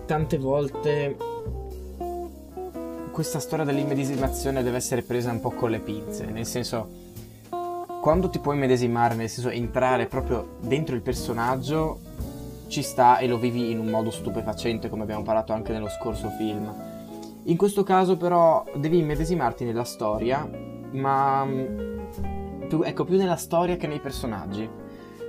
tante 0.06 0.38
volte 0.38 1.16
questa 3.12 3.38
storia 3.38 3.64
dell'immedesimazione 3.64 4.62
deve 4.62 4.76
essere 4.76 5.02
presa 5.02 5.30
un 5.30 5.40
po' 5.40 5.50
con 5.50 5.70
le 5.70 5.80
pinze, 5.80 6.26
nel 6.26 6.46
senso 6.46 6.88
quando 8.00 8.30
ti 8.30 8.38
puoi 8.38 8.56
medesimare, 8.56 9.14
nel 9.14 9.28
senso 9.28 9.50
entrare 9.50 10.06
proprio 10.06 10.56
dentro 10.60 10.94
il 10.94 11.02
personaggio, 11.02 12.00
ci 12.68 12.82
sta 12.82 13.18
e 13.18 13.26
lo 13.26 13.36
vivi 13.36 13.70
in 13.70 13.78
un 13.78 13.88
modo 13.88 14.10
stupefacente 14.10 14.88
come 14.88 15.02
abbiamo 15.02 15.22
parlato 15.22 15.52
anche 15.52 15.72
nello 15.72 15.88
scorso 15.88 16.30
film. 16.30 16.89
In 17.44 17.56
questo 17.56 17.82
caso 17.82 18.16
però 18.16 18.64
devi 18.76 18.98
immedesimarti 18.98 19.64
nella 19.64 19.84
storia, 19.84 20.48
ma 20.92 21.44
mm, 21.44 22.66
più, 22.68 22.82
ecco, 22.82 23.04
più 23.04 23.16
nella 23.16 23.36
storia 23.36 23.76
che 23.76 23.86
nei 23.86 24.00
personaggi. 24.00 24.68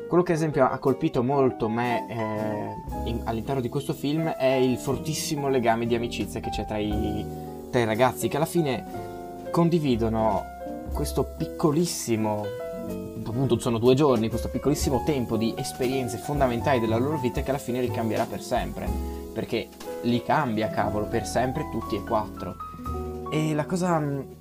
Quello 0.07 0.23
che 0.23 0.33
ad 0.33 0.37
esempio 0.37 0.65
ha 0.65 0.77
colpito 0.77 1.23
molto 1.23 1.69
me 1.69 2.05
eh, 2.09 3.09
in- 3.09 3.21
all'interno 3.23 3.61
di 3.61 3.69
questo 3.69 3.93
film 3.93 4.27
è 4.27 4.53
il 4.53 4.77
fortissimo 4.77 5.47
legame 5.47 5.85
di 5.85 5.95
amicizia 5.95 6.41
che 6.41 6.49
c'è 6.49 6.65
tra 6.65 6.77
i, 6.77 7.25
tra 7.69 7.79
i 7.79 7.85
ragazzi, 7.85 8.27
che 8.27 8.35
alla 8.35 8.45
fine 8.45 9.49
condividono 9.51 10.43
questo 10.91 11.23
piccolissimo, 11.37 12.43
appunto 13.25 13.57
sono 13.59 13.77
due 13.77 13.95
giorni, 13.95 14.27
questo 14.27 14.49
piccolissimo 14.49 15.03
tempo 15.05 15.37
di 15.37 15.53
esperienze 15.57 16.17
fondamentali 16.17 16.81
della 16.81 16.97
loro 16.97 17.17
vita 17.17 17.41
che 17.41 17.49
alla 17.49 17.57
fine 17.57 17.79
li 17.79 17.89
cambierà 17.89 18.25
per 18.25 18.41
sempre, 18.41 19.20
perché 19.31 19.67
li 20.03 20.21
cambia, 20.23 20.69
cavolo, 20.69 21.05
per 21.05 21.25
sempre 21.25 21.69
tutti 21.71 21.95
e 21.95 22.03
quattro. 22.03 22.55
E 23.31 23.53
la 23.53 23.65
cosa 23.65 23.97
mh, 23.97 24.35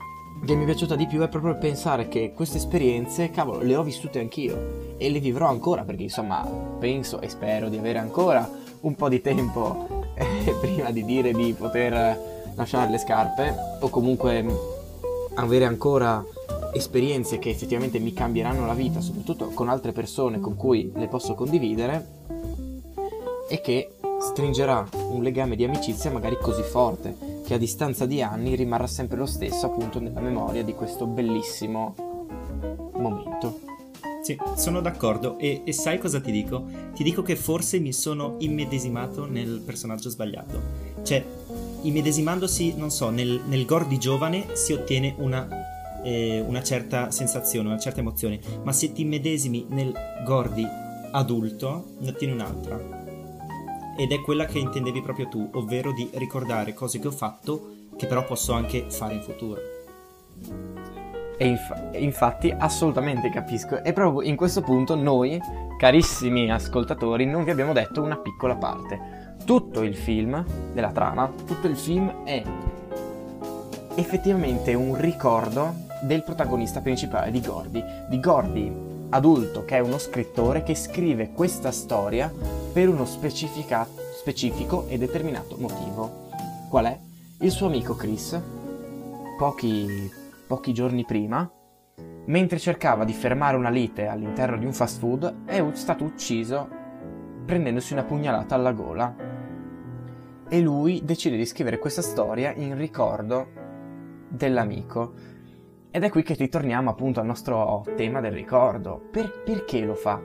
che 0.45 0.55
mi 0.55 0.63
è 0.63 0.67
piaciuta 0.67 0.97
di 0.97 1.07
più 1.07 1.21
è 1.21 1.29
proprio 1.29 1.57
pensare 1.59 2.09
che 2.09 2.33
queste 2.35 2.57
esperienze, 2.57 3.31
cavolo, 3.31 3.61
le 3.61 3.77
ho 3.77 3.83
vissute 3.83 4.19
anch'io. 4.19 4.97
E 4.97 5.11
le 5.11 5.21
vivrò 5.21 5.49
ancora, 5.49 5.85
perché 5.85 6.05
insomma 6.05 6.47
penso 6.79 7.21
e 7.21 7.29
spero 7.29 7.69
di 7.69 7.79
avere 7.79 7.99
ancora 7.99 8.49
un 8.81 8.95
po' 8.95 9.09
di 9.09 9.21
tempo 9.21 10.05
eh, 10.15 10.55
prima 10.61 10.91
di 10.91 11.05
dire 11.05 11.33
di 11.33 11.53
poter 11.53 12.53
lasciare 12.55 12.91
le 12.91 12.99
scarpe. 12.99 13.55
O 13.81 13.89
comunque 13.89 14.43
mh, 14.43 14.59
avere 15.35 15.67
ancora 15.67 16.25
esperienze 16.73 17.39
che 17.39 17.51
effettivamente 17.51 17.99
mi 17.99 18.13
cambieranno 18.13 18.67
la 18.67 18.75
vita, 18.75 19.01
soprattutto 19.01 19.49
con 19.49 19.69
altre 19.69 19.93
persone 19.93 20.41
con 20.41 20.57
cui 20.57 20.91
le 20.95 21.07
posso 21.07 21.35
condividere. 21.35 22.19
E 23.49 23.61
che 23.61 23.95
stringerà 24.21 24.87
un 25.11 25.23
legame 25.23 25.57
di 25.57 25.65
amicizia 25.65 26.11
magari 26.11 26.37
così 26.37 26.63
forte 26.63 27.17
che 27.45 27.55
a 27.55 27.59
distanza 27.59 28.07
di 28.07 28.23
anni 28.23 28.55
rimarrà 28.55 28.87
sempre 28.87 29.17
lo 29.17 29.27
stesso 29.27 29.67
appunto 29.67 29.99
nella 29.99 30.21
memoria 30.21 30.63
di 30.63 30.75
questo 30.75 31.07
bellissimo 31.07 31.95
momento. 32.93 33.61
Sì, 34.23 34.39
sono 34.55 34.83
d'accordo 34.83 35.39
e, 35.39 35.63
e 35.65 35.73
sai 35.73 35.99
cosa 35.99 36.21
ti 36.21 36.31
dico? 36.31 36.65
Ti 36.95 37.03
dico 37.03 37.23
che 37.23 37.37
forse 37.37 37.79
mi 37.79 37.93
sono 37.93 38.37
immedesimato 38.39 39.25
nel 39.25 39.63
personaggio 39.65 40.11
sbagliato. 40.11 40.61
Cioè, 41.03 41.25
immedesimandosi, 41.83 42.75
non 42.77 42.91
so, 42.91 43.09
nel, 43.09 43.41
nel 43.47 43.65
Gordy 43.65 43.97
giovane 43.97 44.55
si 44.55 44.75
ottiene 44.75 45.15
una, 45.19 45.49
eh, 46.05 46.45
una 46.47 46.63
certa 46.63 47.11
sensazione, 47.11 47.69
una 47.69 47.79
certa 47.79 48.01
emozione, 48.01 48.39
ma 48.63 48.73
se 48.73 48.93
ti 48.93 49.01
immedesimi 49.01 49.65
nel 49.71 49.93
Gordy 50.25 50.67
adulto 51.13 51.95
ne 51.99 52.11
ottieni 52.11 52.35
un'altra. 52.35 53.00
Ed 53.97 54.13
è 54.13 54.21
quella 54.21 54.47
che 54.47 54.59
intendevi 54.59 55.03
proprio 55.03 55.29
tu, 55.29 55.49
ovvero 55.55 55.93
di 55.93 56.09
ricordare 56.15 56.75
cose 56.75 56.99
che 56.99 57.09
ho 57.09 57.13
fatto 57.13 57.79
che 57.97 58.07
però 58.07 58.25
posso 58.25 58.55
anche 58.55 58.87
fare 58.89 59.15
in 59.15 59.23
futuro. 59.23 59.61
E 61.37 61.47
inf- 61.47 61.97
infatti 61.99 62.55
assolutamente 62.57 63.31
capisco. 63.31 63.83
E 63.83 63.93
proprio 63.93 64.27
in 64.27 64.37
questo 64.37 64.63
punto 64.63 64.95
noi, 64.95 65.41
carissimi 65.79 66.51
ascoltatori, 66.51 67.27
non 67.27 67.45
vi 67.45 67.51
abbiamo 67.51 67.73
detto 67.73 68.03
una 68.03 68.17
piccola 68.17 68.57
parte. 68.57 69.37
Tutto 69.45 69.83
il 69.83 69.97
film, 69.97 70.45
della 70.73 70.93
trama, 70.93 71.31
tutto 71.47 71.67
il 71.67 71.77
film 71.77 72.25
è 72.25 72.43
effettivamente 73.97 74.75
un 74.75 74.99
ricordo 74.99 75.75
del 76.03 76.23
protagonista 76.23 76.81
principale 76.81 77.31
di 77.31 77.41
Gordy. 77.41 77.85
Di 78.09 78.21
Gordy, 78.21 78.73
adulto, 79.11 79.65
che 79.65 79.77
è 79.77 79.81
uno 79.81 79.99
scrittore 79.99 80.63
che 80.63 80.75
scrive 80.75 81.33
questa 81.33 81.71
storia 81.71 82.33
per 82.73 82.89
uno 82.89 83.05
specifico 83.05 84.87
e 84.89 84.99
determinato 84.99 85.57
motivo. 85.59 86.29
Qual 86.69 86.85
è? 86.87 86.99
Il 87.41 87.51
suo 87.51 87.67
amico 87.67 87.95
Chris, 87.95 88.41
pochi 89.39 90.19
pochi 90.51 90.73
giorni 90.73 91.05
prima, 91.05 91.49
mentre 92.25 92.59
cercava 92.59 93.05
di 93.05 93.13
fermare 93.13 93.57
una 93.57 93.69
lite 93.69 94.09
all'interno 94.09 94.59
di 94.59 94.65
un 94.65 94.73
fast 94.73 94.99
food, 94.99 95.45
è 95.45 95.65
stato 95.75 96.03
ucciso 96.03 96.69
prendendosi 97.47 97.93
una 97.93 98.03
pugnalata 98.03 98.57
alla 98.57 98.73
gola. 98.73 99.15
E 100.49 100.61
lui 100.61 101.03
decide 101.05 101.37
di 101.37 101.47
scrivere 101.47 101.79
questa 101.79 102.03
storia 102.03 102.53
in 102.53 102.77
ricordo 102.77 103.47
dell'amico. 104.29 105.13
Ed 105.93 106.03
è 106.03 106.11
qui 106.11 106.25
che 106.25 106.35
ritorniamo 106.35 106.91
appunto 106.91 107.21
al 107.21 107.27
nostro 107.27 107.85
tema 107.95 108.21
del 108.21 108.33
ricordo. 108.33 109.01
Per- 109.13 109.45
perché 109.45 109.85
lo 109.85 109.95
fa? 109.95 110.21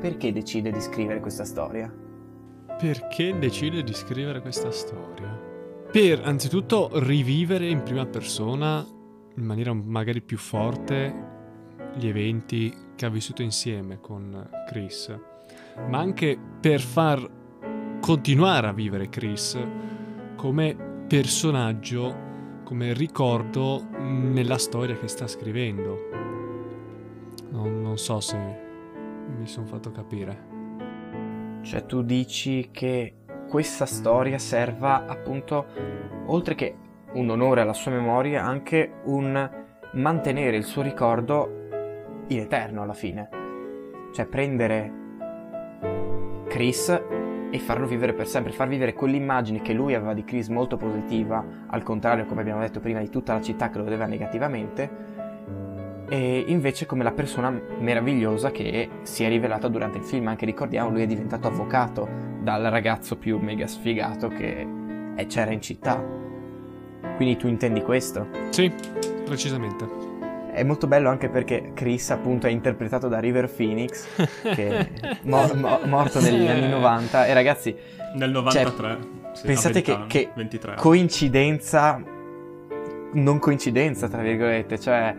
Perché 0.00 0.32
decide 0.32 0.70
di 0.70 0.80
scrivere 0.80 1.20
questa 1.20 1.44
storia? 1.44 1.92
Perché 2.78 3.38
decide 3.38 3.82
di 3.82 3.92
scrivere 3.92 4.40
questa 4.40 4.70
storia? 4.70 5.28
Per 5.92 6.22
anzitutto 6.24 6.88
rivivere 6.94 7.68
in 7.68 7.82
prima 7.82 8.06
persona, 8.06 8.82
in 9.36 9.44
maniera 9.44 9.74
magari 9.74 10.22
più 10.22 10.38
forte, 10.38 11.12
gli 11.96 12.08
eventi 12.08 12.74
che 12.96 13.04
ha 13.04 13.10
vissuto 13.10 13.42
insieme 13.42 14.00
con 14.00 14.48
Chris, 14.70 15.14
ma 15.88 15.98
anche 15.98 16.38
per 16.60 16.80
far 16.80 17.28
continuare 18.00 18.68
a 18.68 18.72
vivere 18.72 19.10
Chris 19.10 19.58
come 20.36 21.04
personaggio, 21.06 22.28
come 22.64 22.94
ricordo 22.94 23.86
nella 23.98 24.56
storia 24.56 24.96
che 24.96 25.08
sta 25.08 25.26
scrivendo. 25.26 26.08
Non, 27.50 27.82
non 27.82 27.98
so 27.98 28.20
se 28.20 28.68
mi 29.38 29.46
sono 29.46 29.66
fatto 29.66 29.90
capire. 29.90 30.48
Cioè 31.62 31.86
tu 31.86 32.02
dici 32.02 32.70
che 32.70 33.14
questa 33.48 33.86
storia 33.86 34.38
serva 34.38 35.06
appunto, 35.06 35.66
oltre 36.26 36.54
che 36.54 36.76
un 37.12 37.28
onore 37.28 37.60
alla 37.60 37.72
sua 37.72 37.90
memoria, 37.90 38.44
anche 38.44 39.00
un 39.04 39.50
mantenere 39.92 40.56
il 40.56 40.64
suo 40.64 40.82
ricordo 40.82 41.68
in 42.28 42.38
eterno 42.38 42.82
alla 42.82 42.92
fine. 42.92 43.28
Cioè 44.12 44.26
prendere 44.26 44.92
Chris 46.48 46.88
e 47.52 47.58
farlo 47.58 47.86
vivere 47.86 48.12
per 48.12 48.28
sempre, 48.28 48.52
far 48.52 48.68
vivere 48.68 48.92
quell'immagine 48.92 49.60
che 49.60 49.72
lui 49.72 49.94
aveva 49.94 50.14
di 50.14 50.24
Chris 50.24 50.48
molto 50.48 50.76
positiva, 50.76 51.44
al 51.66 51.82
contrario, 51.82 52.24
come 52.24 52.40
abbiamo 52.40 52.60
detto 52.60 52.80
prima, 52.80 53.00
di 53.00 53.10
tutta 53.10 53.34
la 53.34 53.40
città 53.40 53.70
che 53.70 53.78
lo 53.78 53.84
vedeva 53.84 54.06
negativamente, 54.06 54.88
e 56.10 56.44
invece 56.48 56.86
come 56.86 57.04
la 57.04 57.12
persona 57.12 57.50
meravigliosa 57.78 58.50
che 58.50 58.88
si 59.02 59.22
è 59.22 59.28
rivelata 59.28 59.68
durante 59.68 59.98
il 59.98 60.04
film. 60.04 60.26
Anche 60.26 60.44
ricordiamo, 60.44 60.90
lui 60.90 61.02
è 61.02 61.06
diventato 61.06 61.46
avvocato 61.46 62.08
dal 62.40 62.64
ragazzo 62.64 63.16
più 63.16 63.38
mega 63.38 63.68
sfigato 63.68 64.26
che 64.26 64.66
c'era 65.28 65.52
in 65.52 65.60
città. 65.62 66.02
Quindi 67.14 67.36
tu 67.36 67.46
intendi 67.46 67.80
questo? 67.82 68.26
Sì, 68.50 68.72
precisamente. 69.24 69.86
È 70.52 70.64
molto 70.64 70.88
bello 70.88 71.10
anche 71.10 71.28
perché 71.28 71.70
Chris 71.74 72.10
appunto 72.10 72.48
è 72.48 72.50
interpretato 72.50 73.06
da 73.06 73.20
River 73.20 73.48
Phoenix, 73.48 74.08
che 74.42 74.68
è 74.68 74.88
mo- 75.22 75.48
mo- 75.54 75.80
morto 75.84 76.20
negli 76.20 76.48
anni 76.48 76.68
90. 76.68 77.26
E 77.26 77.34
ragazzi... 77.34 77.76
Nel 78.16 78.32
93. 78.32 78.72
Cioè, 78.72 78.98
sì, 79.34 79.46
pensate 79.46 79.80
che, 79.80 79.96
che 80.08 80.30
23 80.34 80.74
coincidenza, 80.74 82.02
non 83.12 83.38
coincidenza 83.38 84.08
tra 84.08 84.22
virgolette, 84.22 84.80
cioè 84.80 85.14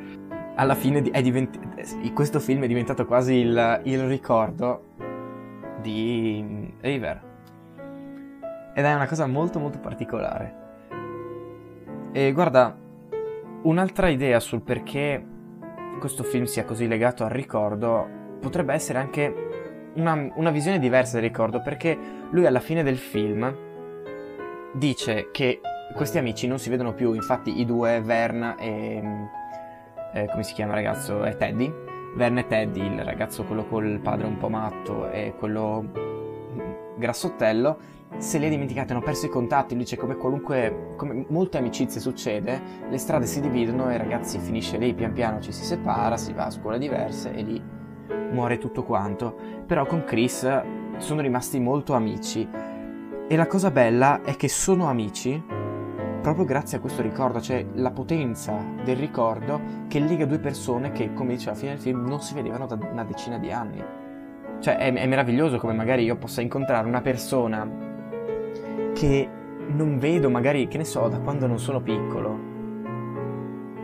alla 0.56 0.76
fine 0.76 1.02
divent- 1.02 2.12
questo 2.14 2.40
film 2.40 2.64
è 2.64 2.68
diventato 2.68 3.06
quasi 3.06 3.36
il, 3.36 3.82
il 3.84 4.08
ricordo 4.08 4.90
di 5.82 6.74
River. 6.80 7.30
Ed 8.74 8.86
è 8.86 8.94
una 8.94 9.08
cosa 9.08 9.28
molto 9.28 9.60
molto 9.60 9.80
particolare. 9.80 10.60
E 12.14 12.32
guarda, 12.32 12.78
un'altra 13.64 14.10
idea 14.10 14.40
sul 14.40 14.62
perché 14.62 15.26
questo 16.00 16.24
film 16.24 16.46
sia 16.46 16.66
così 16.66 16.88
legato 16.88 17.24
al 17.24 17.30
ricordo 17.30 18.20
potrebbe 18.40 18.74
essere 18.74 19.00
anche 19.00 19.34
una, 19.96 20.30
una 20.36 20.50
visione 20.52 20.80
diversa 20.80 21.20
del 21.20 21.30
ricordo, 21.30 21.62
perché 21.62 21.98
lui 22.32 22.46
alla 22.46 22.60
fine 22.60 22.84
del 22.84 22.98
film 22.98 23.54
dice 24.74 25.30
che 25.32 25.62
questi 25.94 26.18
amici 26.18 26.48
non 26.48 26.60
si 26.60 26.70
vedono 26.70 26.94
più, 26.94 27.14
infatti 27.14 27.60
i 27.60 27.66
due, 27.66 28.02
Vern 28.02 28.56
e... 28.58 29.40
Eh, 30.14 30.28
come 30.30 30.44
si 30.44 30.54
chiama 30.54 30.72
il 30.72 30.84
ragazzo? 30.84 31.24
È 31.24 31.36
Teddy. 31.36 31.74
Vern 32.16 32.38
e 32.38 32.46
Teddy, 32.46 32.86
il 32.86 33.04
ragazzo 33.04 33.44
quello 33.46 33.66
col 33.66 34.00
padre 34.02 34.28
un 34.28 34.38
po' 34.38 34.50
matto 34.50 35.10
e 35.10 35.34
quello 35.38 35.86
grassottello, 36.98 37.78
se 38.18 38.38
li 38.38 38.46
ha 38.46 38.50
dimenticati, 38.50 38.92
hanno 38.92 39.02
perso 39.02 39.26
i 39.26 39.30
contatti, 39.30 39.74
lui 39.74 39.84
dice 39.84 39.96
come 39.96 40.16
qualunque, 40.16 40.94
come 40.98 41.26
molte 41.30 41.58
amicizie 41.58 42.02
succede, 42.02 42.62
le 42.90 42.98
strade 42.98 43.26
si 43.26 43.40
dividono 43.40 43.90
e 43.90 43.98
ragazzi 43.98 44.38
finisce 44.40 44.78
lì, 44.78 44.94
pian 44.94 45.14
piano 45.14 45.40
ci 45.40 45.54
si 45.54 45.64
separa, 45.64 46.18
si 46.18 46.34
va 46.34 46.46
a 46.46 46.52
scuole 46.52 46.78
diverse 46.78 47.34
e 47.34 47.42
lì 47.42 47.64
muore 48.32 48.58
tutto 48.58 48.84
quanto. 48.84 49.36
Però 49.66 49.86
con 49.86 50.04
Chris 50.04 50.62
sono 50.98 51.22
rimasti 51.22 51.60
molto 51.60 51.94
amici 51.94 52.48
e 53.28 53.36
la 53.36 53.48
cosa 53.48 53.72
bella 53.72 54.22
è 54.24 54.36
che 54.36 54.50
sono 54.50 54.88
amici 54.88 55.42
proprio 56.22 56.46
grazie 56.46 56.78
a 56.78 56.80
questo 56.80 57.02
ricordo, 57.02 57.42
cioè 57.42 57.66
la 57.74 57.92
potenza 57.92 58.56
del 58.84 58.96
ricordo 58.96 59.60
che 59.88 60.00
lega 60.00 60.26
due 60.26 60.40
persone 60.40 60.92
che, 60.92 61.14
come 61.14 61.34
diceva 61.34 61.56
fine 61.56 61.72
del 61.72 61.80
film, 61.80 62.06
non 62.06 62.22
si 62.22 62.34
vedevano 62.34 62.68
da 62.68 62.78
una 62.92 63.04
decina 63.04 63.38
di 63.38 63.52
anni. 63.52 63.84
Cioè 64.60 64.78
è, 64.78 64.94
è 64.94 65.08
meraviglioso 65.08 65.58
come 65.58 65.74
magari 65.74 66.04
io 66.04 66.16
possa 66.18 66.42
incontrare 66.42 66.88
una 66.88 67.02
persona 67.02 67.68
che 68.94 69.30
non 69.68 69.98
vedo 69.98 70.30
magari, 70.30 70.68
che 70.68 70.78
ne 70.78 70.86
so, 70.86 71.08
da 71.08 71.20
quando 71.20 71.48
non 71.48 71.60
sono 71.60 71.82
piccolo. 71.82 72.50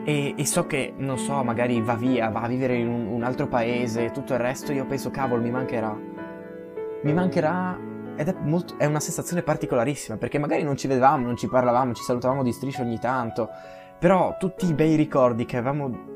E, 0.03 0.35
e, 0.37 0.45
so 0.45 0.67
che, 0.67 0.93
non 0.95 1.17
so, 1.17 1.43
magari 1.43 1.81
va 1.81 1.95
via, 1.95 2.29
va 2.29 2.41
a 2.41 2.47
vivere 2.47 2.75
in 2.75 2.87
un, 2.87 3.07
un 3.07 3.23
altro 3.23 3.47
paese 3.47 4.05
e 4.05 4.11
tutto 4.11 4.33
il 4.33 4.39
resto, 4.39 4.71
io 4.71 4.85
penso, 4.85 5.09
cavolo, 5.09 5.41
mi 5.41 5.51
mancherà. 5.51 5.97
Mi 7.01 7.13
mancherà 7.13 7.77
ed 8.17 8.27
è, 8.27 8.35
molto, 8.41 8.77
è, 8.77 8.85
una 8.85 8.99
sensazione 8.99 9.43
particolarissima, 9.43 10.17
perché 10.17 10.39
magari 10.39 10.63
non 10.63 10.75
ci 10.75 10.87
vedevamo, 10.87 11.25
non 11.25 11.37
ci 11.37 11.47
parlavamo, 11.47 11.93
ci 11.93 12.03
salutavamo 12.03 12.43
di 12.43 12.51
striscio 12.51 12.81
ogni 12.81 12.99
tanto, 12.99 13.49
però 13.99 14.35
tutti 14.37 14.65
i 14.65 14.73
bei 14.73 14.95
ricordi 14.95 15.45
che 15.45 15.57
avevamo 15.57 16.15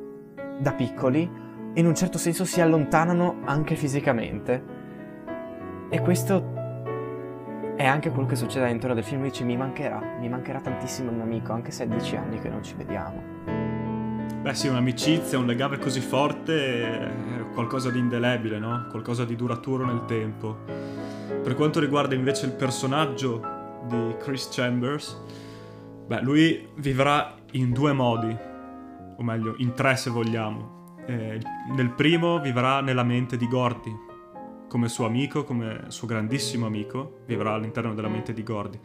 da 0.59 0.73
piccoli 0.73 1.49
in 1.73 1.85
un 1.85 1.95
certo 1.95 2.17
senso 2.17 2.43
si 2.43 2.59
allontanano 2.59 3.41
anche 3.45 3.75
fisicamente. 3.75 4.79
E 5.89 6.01
questo 6.01 6.59
è 7.77 7.85
anche 7.85 8.09
quello 8.09 8.27
che 8.27 8.35
succede 8.35 8.65
all'interno 8.65 8.95
del 8.95 9.03
film, 9.03 9.23
dice 9.23 9.43
mi 9.43 9.55
mancherà, 9.55 10.01
mi 10.19 10.27
mancherà 10.27 10.59
tantissimo 10.59 11.11
mio 11.11 11.23
amico, 11.23 11.53
anche 11.53 11.71
se 11.71 11.85
è 11.85 11.87
dieci 11.87 12.15
anni 12.15 12.39
che 12.39 12.49
non 12.49 12.63
ci 12.63 12.75
vediamo. 12.75 13.21
Beh 14.41 14.53
sì, 14.55 14.67
un'amicizia, 14.67 15.37
un 15.37 15.45
legame 15.45 15.77
così 15.77 15.99
forte 15.99 16.81
è 16.81 17.11
qualcosa 17.53 17.91
di 17.91 17.99
indelebile, 17.99 18.57
no? 18.57 18.87
Qualcosa 18.89 19.23
di 19.23 19.35
duraturo 19.35 19.85
nel 19.85 20.05
tempo. 20.05 20.57
Per 21.43 21.55
quanto 21.55 21.79
riguarda 21.79 22.15
invece 22.15 22.45
il 22.45 22.53
personaggio 22.53 23.41
di 23.87 24.15
Chris 24.19 24.49
Chambers, 24.51 25.21
beh, 26.07 26.21
lui 26.21 26.67
vivrà 26.75 27.35
in 27.51 27.71
due 27.71 27.93
modi, 27.93 28.35
o 29.17 29.23
meglio, 29.23 29.55
in 29.57 29.73
tre 29.73 29.95
se 29.95 30.09
vogliamo. 30.09 30.95
Eh, 31.05 31.39
nel 31.75 31.89
primo 31.89 32.39
vivrà 32.39 32.81
nella 32.81 33.03
mente 33.03 33.37
di 33.37 33.47
Gordy, 33.47 33.93
come 34.67 34.87
suo 34.87 35.05
amico, 35.05 35.43
come 35.43 35.85
suo 35.87 36.07
grandissimo 36.07 36.65
amico, 36.65 37.21
vivrà 37.25 37.53
all'interno 37.53 37.93
della 37.93 38.07
mente 38.07 38.33
di 38.33 38.43
Gordy. 38.43 38.79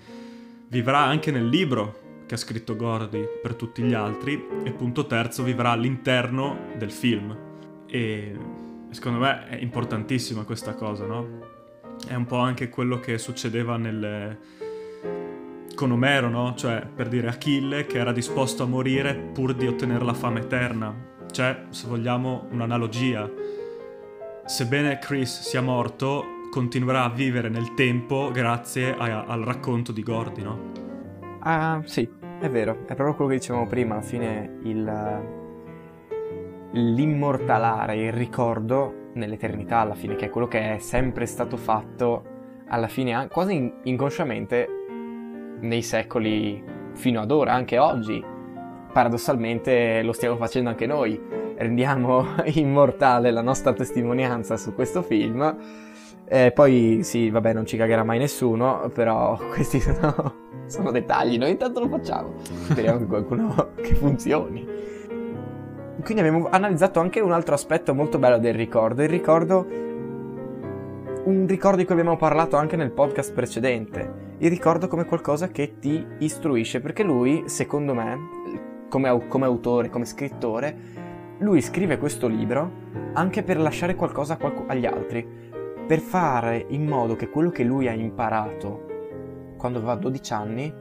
Vivrà 0.69 0.99
anche 0.99 1.31
nel 1.31 1.49
libro 1.49 2.25
che 2.27 2.35
ha 2.35 2.39
scritto 2.39 2.75
Gordy 2.75 3.25
per 3.41 3.55
tutti 3.55 3.83
gli 3.83 3.95
altri 3.95 4.49
e 4.65 4.73
punto 4.73 5.07
terzo 5.07 5.45
vivrà 5.45 5.71
all'interno 5.71 6.71
del 6.77 6.91
film. 6.91 7.37
E 7.87 8.37
secondo 8.91 9.19
me 9.21 9.47
è 9.47 9.61
importantissima 9.61 10.43
questa 10.43 10.75
cosa, 10.75 11.07
no? 11.07 11.55
È 12.07 12.15
un 12.15 12.27
po' 12.27 12.39
anche 12.39 12.69
quello 12.69 12.99
che 13.01 13.19
succedeva 13.19 13.77
nel... 13.77 14.39
con 15.75 15.91
Omero, 15.91 16.29
no? 16.29 16.55
Cioè, 16.55 16.87
per 16.87 17.09
dire 17.09 17.29
Achille 17.29 17.87
che 17.87 17.99
era 17.99 18.13
disposto 18.13 18.63
a 18.63 18.67
morire 18.67 19.15
pur 19.15 19.55
di 19.55 19.67
ottenere 19.67 20.05
la 20.05 20.15
fama 20.15 20.39
eterna. 20.39 20.95
Cioè, 21.31 21.65
se 21.71 21.87
vogliamo 21.87 22.47
un'analogia, 22.51 23.31
sebbene 24.45 24.99
Chris 24.99 25.41
sia 25.41 25.61
morto, 25.61 26.25
continuerà 26.51 27.05
a 27.05 27.11
vivere 27.11 27.49
nel 27.49 27.75
tempo 27.75 28.31
grazie 28.33 28.95
a, 28.97 29.25
al 29.25 29.43
racconto 29.43 29.93
di 29.93 30.03
Gordy, 30.03 30.43
no? 30.43 30.73
Ah, 31.41 31.83
sì, 31.85 32.09
è 32.41 32.49
vero, 32.49 32.81
è 32.87 32.95
proprio 32.95 33.15
quello 33.15 33.31
che 33.31 33.39
dicevamo 33.39 33.67
prima, 33.67 33.95
alla 33.95 34.03
fine 34.03 34.59
il 34.63 35.45
l'immortalare, 36.73 37.97
il 37.97 38.13
ricordo 38.13 39.06
nell'eternità 39.17 39.79
alla 39.79 39.95
fine, 39.95 40.15
che 40.15 40.27
è 40.27 40.31
quello 40.31 40.47
che 40.47 40.77
è 40.77 40.79
sempre 40.79 41.27
stato 41.27 41.57
fatto 41.57 42.35
alla 42.69 42.89
fine, 42.89 43.29
quasi 43.31 43.73
inconsciamente, 43.85 44.69
nei 45.61 45.83
secoli 45.83 46.63
fino 46.93 47.21
ad 47.21 47.31
ora, 47.31 47.53
anche 47.53 47.79
oggi. 47.79 48.25
Paradossalmente 48.93 50.03
lo 50.03 50.13
stiamo 50.13 50.37
facendo 50.37 50.71
anche 50.71 50.87
noi, 50.87 51.21
rendiamo 51.57 52.25
immortale 52.55 53.31
la 53.31 53.43
nostra 53.43 53.73
testimonianza 53.73 54.57
su 54.57 54.75
questo 54.75 55.03
film. 55.03 55.85
E 56.29 56.51
poi 56.51 57.01
sì, 57.03 57.31
vabbè, 57.31 57.53
non 57.53 57.67
ci 57.67 57.77
cagherà 57.77 58.03
mai 58.03 58.19
nessuno, 58.19 58.91
però 58.93 59.39
questi 59.53 59.81
sono, 59.81 60.35
sono 60.67 60.91
dettagli, 60.91 61.39
noi 61.39 61.51
intanto 61.51 61.81
lo 61.81 61.89
facciamo. 61.89 62.35
Speriamo 62.43 62.99
che 62.99 63.07
qualcuno 63.07 63.69
che 63.81 63.95
funzioni 63.95 64.76
quindi 66.03 66.21
abbiamo 66.21 66.49
analizzato 66.51 67.01
anche 67.01 67.21
un 67.21 67.33
altro 67.33 67.55
aspetto 67.55 67.95
molto 67.95 68.19
bello 68.19 68.39
del 68.39 68.55
ricordo, 68.55 69.03
il 69.03 69.09
ricordo 69.09 69.67
un 71.27 71.45
ricordo 71.49 71.79
di 71.79 71.85
cui 71.85 71.95
abbiamo 71.95 72.17
parlato 72.17 72.57
anche 72.57 72.77
nel 72.77 72.93
podcast 72.93 73.33
precedente, 73.33 74.35
il 74.39 74.49
ricordo 74.49 74.87
come 74.87 75.07
qualcosa 75.07 75.49
che 75.49 75.79
ti 75.81 76.07
istruisce, 76.19 76.81
perché 76.81 77.03
lui, 77.03 77.45
secondo 77.47 77.95
me, 77.95 78.17
come, 78.89 79.27
come 79.27 79.47
autore, 79.47 79.91
come 79.91 80.05
scrittore, 80.05 80.77
lui 81.39 81.61
scrive 81.61 81.99
questo 81.99 82.29
libro 82.29 82.71
anche 83.15 83.43
per 83.43 83.59
lasciare 83.59 83.97
qualcosa 83.97 84.35
a 84.35 84.37
qualc- 84.37 84.71
agli 84.71 84.87
altri, 84.87 85.27
per 85.87 85.99
fare 85.99 86.65
in 86.69 86.87
modo 86.87 87.17
che 87.17 87.29
quello 87.29 87.51
che 87.51 87.65
lui 87.65 87.89
ha 87.89 87.93
imparato 87.93 88.85
quando 89.57 89.79
aveva 89.79 89.97
12 89.97 90.33
anni 90.33 90.73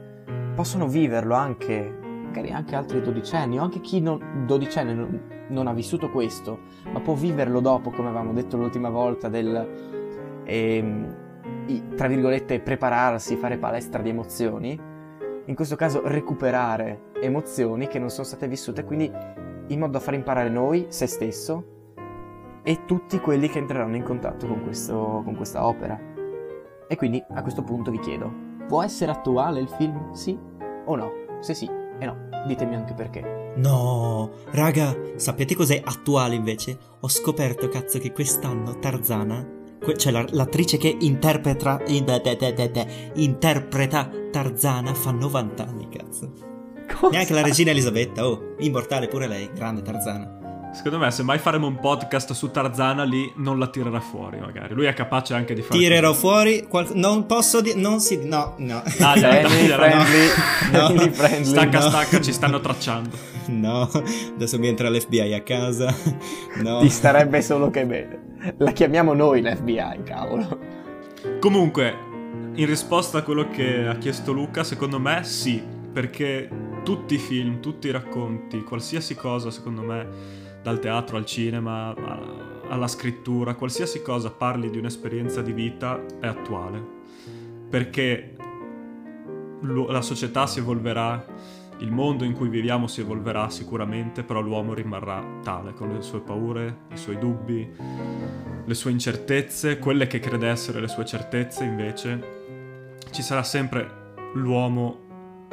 possano 0.54 0.86
viverlo 0.86 1.34
anche 1.34 2.04
magari 2.36 2.52
anche 2.52 2.76
altri 2.76 3.00
dodicenni 3.00 3.58
o 3.58 3.62
anche 3.62 3.80
chi 3.80 4.00
non, 4.00 4.44
dodicenne 4.46 4.92
non, 4.92 5.20
non, 5.48 5.66
ha 5.66 5.72
vissuto 5.72 6.10
questo, 6.10 6.60
ma 6.92 7.00
può 7.00 7.14
viverlo 7.14 7.60
dopo, 7.60 7.90
come 7.90 8.08
avevamo 8.08 8.32
detto 8.32 8.56
l'ultima 8.56 8.90
volta, 8.90 9.28
del, 9.28 10.42
ehm, 10.44 11.16
tra 11.96 12.08
virgolette, 12.08 12.60
prepararsi, 12.60 13.36
fare 13.36 13.56
palestra 13.56 14.02
di 14.02 14.10
emozioni, 14.10 14.78
in 15.46 15.54
questo 15.54 15.76
caso 15.76 16.02
recuperare 16.04 17.12
emozioni 17.20 17.86
che 17.86 17.98
non 17.98 18.10
sono 18.10 18.26
state 18.26 18.48
vissute, 18.48 18.84
quindi 18.84 19.10
in 19.68 19.78
modo 19.78 19.92
da 19.92 20.00
far 20.00 20.14
imparare 20.14 20.50
noi, 20.50 20.86
se 20.88 21.06
stesso, 21.06 21.74
e 22.62 22.84
tutti 22.84 23.18
quelli 23.20 23.48
che 23.48 23.58
entreranno 23.58 23.96
in 23.96 24.02
contatto 24.02 24.46
con, 24.46 24.62
questo, 24.62 25.22
con 25.24 25.36
questa 25.36 25.66
opera. 25.66 25.98
E 26.88 26.96
quindi 26.96 27.22
a 27.30 27.42
questo 27.42 27.62
punto 27.62 27.90
vi 27.90 27.98
chiedo, 28.00 28.32
può 28.66 28.82
essere 28.82 29.12
attuale 29.12 29.60
il 29.60 29.68
film? 29.68 30.12
Sì 30.12 30.38
o 30.88 30.94
no? 30.94 31.12
Se 31.40 31.54
sì, 31.54 31.68
E 31.98 32.04
no, 32.06 32.16
ditemi 32.46 32.74
anche 32.74 32.94
perché. 32.94 33.52
No, 33.56 34.30
raga, 34.50 34.94
sapete 35.16 35.54
cos'è 35.54 35.80
attuale 35.84 36.34
invece? 36.34 36.78
Ho 37.00 37.08
scoperto, 37.08 37.68
cazzo, 37.68 37.98
che 37.98 38.12
quest'anno 38.12 38.78
Tarzana, 38.78 39.46
cioè 39.96 40.12
la- 40.12 40.26
l'attrice 40.30 40.76
che 40.76 40.94
interpreta, 41.00 41.80
interpreta 43.14 44.10
Tarzana 44.30 44.94
fa 44.94 45.10
90 45.10 45.66
anni, 45.66 45.88
cazzo. 45.88 46.32
Cosa? 46.86 47.08
Neanche 47.10 47.32
la 47.32 47.42
regina 47.42 47.70
Elisabetta, 47.70 48.26
oh, 48.28 48.54
immortale 48.58 49.08
pure 49.08 49.26
lei, 49.26 49.50
grande 49.54 49.82
Tarzana. 49.82 50.45
Secondo 50.76 50.98
me, 50.98 51.10
se 51.10 51.22
mai 51.22 51.38
faremo 51.38 51.66
un 51.66 51.80
podcast 51.80 52.32
su 52.32 52.50
Tarzana, 52.50 53.02
lì 53.02 53.32
non 53.36 53.58
la 53.58 53.66
tirerà 53.68 53.98
fuori, 53.98 54.38
magari. 54.38 54.74
Lui 54.74 54.84
è 54.84 54.92
capace 54.92 55.32
anche 55.34 55.54
di 55.54 55.62
fare. 55.62 55.78
Tirerò 55.78 56.12
fuori, 56.12 56.66
qual- 56.68 56.90
non 56.94 57.24
posso 57.26 57.62
dire, 57.62 57.78
non 57.80 57.98
si, 57.98 58.24
no, 58.26 58.54
no. 58.58 58.82
Dai, 58.98 59.20
dai, 59.20 59.42
dai, 59.42 59.66
dai, 59.66 59.68
friendly, 59.68 60.26
No. 60.72 60.78
family 60.88 61.10
friendly. 61.10 61.44
Stacca, 61.44 61.78
no. 61.80 61.88
stacca, 61.88 62.20
ci 62.20 62.32
stanno 62.32 62.60
tracciando. 62.60 63.16
No, 63.46 63.88
adesso 64.34 64.58
mi 64.58 64.68
entra 64.68 64.90
l'FBI 64.90 65.32
a 65.32 65.42
casa. 65.42 65.92
No. 66.62 66.80
Ti 66.80 66.88
starebbe 66.90 67.40
solo 67.42 67.70
che 67.70 67.86
bene. 67.86 68.54
La 68.58 68.70
chiamiamo 68.72 69.14
noi 69.14 69.40
l'FBI, 69.42 70.02
cavolo. 70.04 70.58
Comunque, 71.40 71.94
in 72.54 72.66
risposta 72.66 73.18
a 73.18 73.22
quello 73.22 73.48
che 73.48 73.86
ha 73.86 73.96
chiesto 73.96 74.32
Luca, 74.32 74.62
secondo 74.62 74.98
me 75.00 75.24
sì, 75.24 75.60
perché 75.92 76.48
tutti 76.84 77.14
i 77.14 77.18
film, 77.18 77.60
tutti 77.60 77.88
i 77.88 77.90
racconti, 77.90 78.62
qualsiasi 78.62 79.14
cosa, 79.14 79.50
secondo 79.50 79.82
me, 79.82 80.35
dal 80.66 80.80
teatro 80.80 81.16
al 81.16 81.24
cinema, 81.24 81.94
alla 82.68 82.88
scrittura, 82.88 83.54
qualsiasi 83.54 84.02
cosa 84.02 84.32
parli 84.32 84.68
di 84.68 84.78
un'esperienza 84.78 85.40
di 85.40 85.52
vita 85.52 86.04
è 86.18 86.26
attuale. 86.26 86.84
Perché 87.70 88.34
la 89.60 90.02
società 90.02 90.48
si 90.48 90.58
evolverà, 90.58 91.24
il 91.78 91.92
mondo 91.92 92.24
in 92.24 92.32
cui 92.32 92.48
viviamo 92.48 92.88
si 92.88 93.00
evolverà 93.00 93.48
sicuramente, 93.48 94.24
però 94.24 94.40
l'uomo 94.40 94.74
rimarrà 94.74 95.24
tale, 95.44 95.72
con 95.72 95.92
le 95.92 96.02
sue 96.02 96.18
paure, 96.18 96.78
i 96.92 96.96
suoi 96.96 97.16
dubbi, 97.16 97.70
le 98.64 98.74
sue 98.74 98.90
incertezze, 98.90 99.78
quelle 99.78 100.08
che 100.08 100.18
crede 100.18 100.48
essere 100.48 100.80
le 100.80 100.88
sue 100.88 101.04
certezze 101.04 101.62
invece, 101.62 102.96
ci 103.12 103.22
sarà 103.22 103.44
sempre 103.44 104.14
l'uomo 104.34 105.46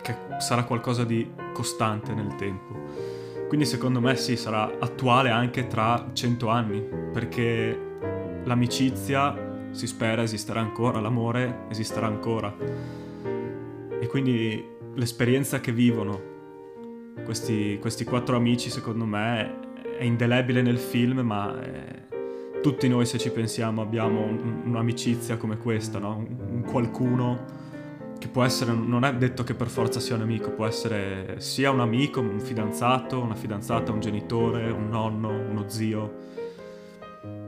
che 0.00 0.16
sarà 0.38 0.64
qualcosa 0.64 1.04
di 1.04 1.30
costante 1.52 2.14
nel 2.14 2.34
tempo. 2.36 3.05
Quindi 3.48 3.64
secondo 3.66 4.00
me 4.00 4.16
sì, 4.16 4.36
sarà 4.36 4.78
attuale 4.78 5.30
anche 5.30 5.66
tra 5.66 6.10
cento 6.12 6.48
anni, 6.48 6.82
perché 7.12 7.78
l'amicizia 8.44 9.68
si 9.70 9.86
spera 9.86 10.22
esisterà 10.22 10.60
ancora, 10.60 11.00
l'amore 11.00 11.66
esisterà 11.68 12.06
ancora. 12.06 12.54
E 14.00 14.06
quindi 14.08 14.64
l'esperienza 14.94 15.60
che 15.60 15.72
vivono 15.72 16.34
questi, 17.24 17.78
questi 17.80 18.04
quattro 18.04 18.36
amici 18.36 18.70
secondo 18.70 19.04
me 19.04 19.64
è 19.98 20.04
indelebile 20.04 20.62
nel 20.62 20.78
film, 20.78 21.20
ma 21.20 21.60
è- 21.60 22.04
tutti 22.60 22.88
noi 22.88 23.06
se 23.06 23.18
ci 23.18 23.30
pensiamo 23.30 23.80
abbiamo 23.80 24.24
un- 24.24 24.62
un'amicizia 24.64 25.36
come 25.36 25.56
questa, 25.56 25.98
no? 25.98 26.16
un, 26.16 26.36
un 26.50 26.62
qualcuno 26.62 27.44
che 28.18 28.28
può 28.28 28.44
essere, 28.44 28.72
non 28.72 29.04
è 29.04 29.14
detto 29.14 29.44
che 29.44 29.54
per 29.54 29.68
forza 29.68 30.00
sia 30.00 30.14
un 30.14 30.22
amico, 30.22 30.50
può 30.50 30.66
essere 30.66 31.36
sia 31.38 31.70
un 31.70 31.80
amico, 31.80 32.20
un 32.20 32.40
fidanzato, 32.40 33.20
una 33.20 33.34
fidanzata, 33.34 33.92
un 33.92 34.00
genitore, 34.00 34.70
un 34.70 34.88
nonno, 34.88 35.28
uno 35.28 35.68
zio, 35.68 36.14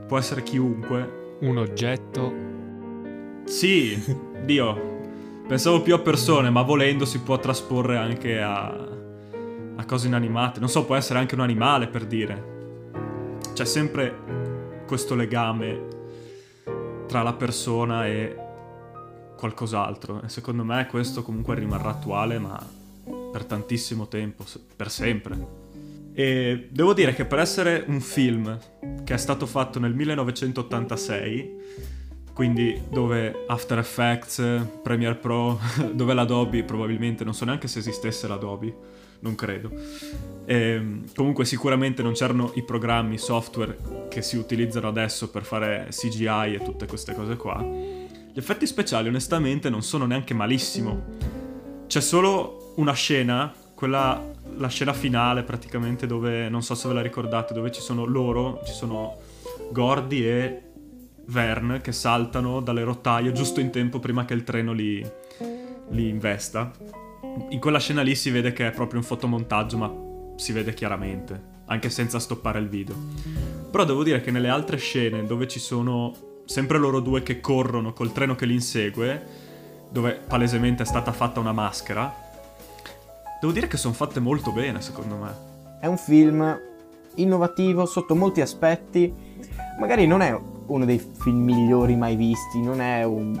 può 0.07 0.17
essere 0.17 0.43
chiunque. 0.43 1.37
Un 1.39 1.57
oggetto. 1.57 2.33
Sì, 3.45 3.97
Dio, 4.43 4.99
pensavo 5.47 5.81
più 5.81 5.95
a 5.95 5.99
persone, 5.99 6.49
ma 6.49 6.61
volendo 6.61 7.05
si 7.05 7.19
può 7.19 7.39
trasporre 7.39 7.97
anche 7.97 8.41
a, 8.41 8.65
a 9.75 9.85
cose 9.85 10.07
inanimate. 10.07 10.59
Non 10.59 10.69
so, 10.69 10.85
può 10.85 10.95
essere 10.95 11.19
anche 11.19 11.35
un 11.35 11.41
animale 11.41 11.87
per 11.87 12.05
dire. 12.05 12.57
C'è 13.53 13.65
sempre 13.65 14.83
questo 14.85 15.15
legame 15.15 15.87
tra 17.07 17.23
la 17.23 17.33
persona 17.33 18.05
e 18.05 18.35
qualcos'altro. 19.39 20.21
E 20.21 20.27
secondo 20.27 20.65
me 20.65 20.85
questo 20.87 21.23
comunque 21.23 21.55
rimarrà 21.55 21.91
attuale, 21.91 22.37
ma 22.39 22.61
per 23.31 23.45
tantissimo 23.45 24.09
tempo, 24.09 24.43
per 24.75 24.91
sempre. 24.91 25.67
E 26.13 26.67
devo 26.69 26.93
dire 26.93 27.15
che 27.15 27.23
per 27.23 27.39
essere 27.39 27.85
un 27.87 28.01
film 28.01 28.59
che 29.05 29.13
è 29.13 29.17
stato 29.17 29.45
fatto 29.45 29.79
nel 29.79 29.93
1986, 29.95 31.57
quindi 32.33 32.81
dove 32.89 33.45
After 33.47 33.77
Effects, 33.77 34.65
Premiere 34.83 35.15
Pro, 35.15 35.57
dove 35.93 36.13
l'Adobe 36.13 36.63
probabilmente, 36.63 37.23
non 37.23 37.33
so 37.33 37.45
neanche 37.45 37.69
se 37.69 37.79
esistesse 37.79 38.27
l'Adobe, 38.27 38.75
non 39.19 39.35
credo. 39.35 39.71
Ehm, 40.45 41.05
comunque 41.15 41.45
sicuramente 41.45 42.03
non 42.03 42.11
c'erano 42.11 42.51
i 42.55 42.63
programmi, 42.63 43.13
i 43.13 43.17
software 43.17 44.07
che 44.09 44.21
si 44.21 44.35
utilizzano 44.35 44.89
adesso 44.89 45.29
per 45.29 45.43
fare 45.43 45.87
CGI 45.91 46.55
e 46.55 46.61
tutte 46.61 46.85
queste 46.87 47.13
cose 47.13 47.37
qua. 47.37 47.63
Gli 48.31 48.37
effetti 48.37 48.67
speciali 48.67 49.07
onestamente 49.07 49.69
non 49.69 49.81
sono 49.81 50.05
neanche 50.05 50.35
malissimo. 50.35 51.17
C'è 51.87 51.99
solo 51.99 52.73
una 52.75 52.93
scena, 52.93 53.51
quella 53.73 54.23
la 54.57 54.67
scena 54.67 54.93
finale 54.93 55.41
praticamente 55.41 56.05
dove 56.05 56.47
non 56.47 56.61
so 56.61 56.75
se 56.75 56.87
ve 56.87 56.93
la 56.93 57.01
ricordate, 57.01 57.55
dove 57.55 57.71
ci 57.71 57.81
sono 57.81 58.05
loro, 58.05 58.61
ci 58.65 58.73
sono 58.73 59.17
Gordy 59.71 60.23
e 60.23 60.61
Vern 61.25 61.79
che 61.81 61.91
saltano 61.91 62.59
dalle 62.61 62.83
rotaie 62.83 63.31
giusto 63.31 63.59
in 63.59 63.71
tempo 63.71 63.97
prima 63.99 64.25
che 64.25 64.35
il 64.35 64.43
treno 64.43 64.73
li, 64.73 65.03
li 65.89 66.07
investa. 66.07 66.71
In 67.49 67.59
quella 67.59 67.79
scena 67.79 68.03
lì 68.03 68.13
si 68.13 68.29
vede 68.29 68.53
che 68.53 68.67
è 68.67 68.71
proprio 68.71 68.99
un 68.99 69.05
fotomontaggio, 69.05 69.77
ma 69.77 69.91
si 70.35 70.51
vede 70.51 70.75
chiaramente, 70.75 71.41
anche 71.65 71.89
senza 71.89 72.19
stoppare 72.19 72.59
il 72.59 72.69
video. 72.69 72.95
Però 73.71 73.85
devo 73.85 74.03
dire 74.03 74.21
che 74.21 74.29
nelle 74.29 74.49
altre 74.49 74.77
scene 74.77 75.25
dove 75.25 75.47
ci 75.47 75.59
sono 75.59 76.28
sempre 76.49 76.79
loro 76.79 76.99
due 76.99 77.21
che 77.21 77.39
corrono 77.39 77.93
col 77.93 78.11
treno 78.11 78.33
che 78.33 78.47
li 78.47 78.55
insegue, 78.55 79.23
dove 79.87 80.19
palesemente 80.25 80.81
è 80.81 80.85
stata 80.85 81.11
fatta 81.11 81.39
una 81.39 81.51
maschera, 81.51 82.11
devo 83.39 83.53
dire 83.53 83.67
che 83.67 83.77
sono 83.77 83.93
fatte 83.93 84.19
molto 84.19 84.51
bene, 84.51 84.81
secondo 84.81 85.15
me. 85.15 85.29
È 85.79 85.85
un 85.85 85.97
film 85.97 86.59
innovativo 87.15 87.85
sotto 87.85 88.15
molti 88.15 88.41
aspetti. 88.41 89.13
Magari 89.79 90.07
non 90.07 90.21
è 90.21 90.35
uno 90.65 90.85
dei 90.85 90.97
film 90.97 91.43
migliori 91.43 91.95
mai 91.95 92.15
visti, 92.15 92.59
non 92.63 92.81
è 92.81 93.03
un, 93.03 93.39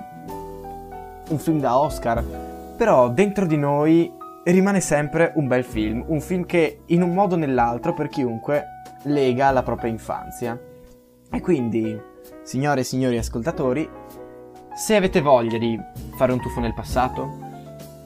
un 1.29 1.37
film 1.39 1.59
da 1.59 1.79
Oscar, 1.79 2.23
però 2.77 3.09
dentro 3.09 3.47
di 3.47 3.57
noi 3.57 4.11
rimane 4.43 4.81
sempre 4.81 5.31
un 5.33 5.47
bel 5.47 5.63
film, 5.63 6.03
un 6.05 6.21
film 6.21 6.45
che 6.45 6.81
in 6.85 7.01
un 7.01 7.15
modo 7.15 7.33
o 7.33 7.39
nell'altro 7.39 7.95
per 7.95 8.07
chiunque 8.07 8.65
lega 9.05 9.49
la 9.49 9.63
propria 9.63 9.89
infanzia. 9.89 10.59
E 11.31 11.41
quindi, 11.41 11.99
signore 12.49 12.81
e 12.81 12.83
signori 12.83 13.15
ascoltatori, 13.15 13.87
se 14.75 14.95
avete 14.95 15.21
voglia 15.21 15.59
di 15.59 15.79
fare 16.15 16.31
un 16.31 16.41
tuffo 16.41 16.59
nel 16.59 16.73
passato, 16.73 17.37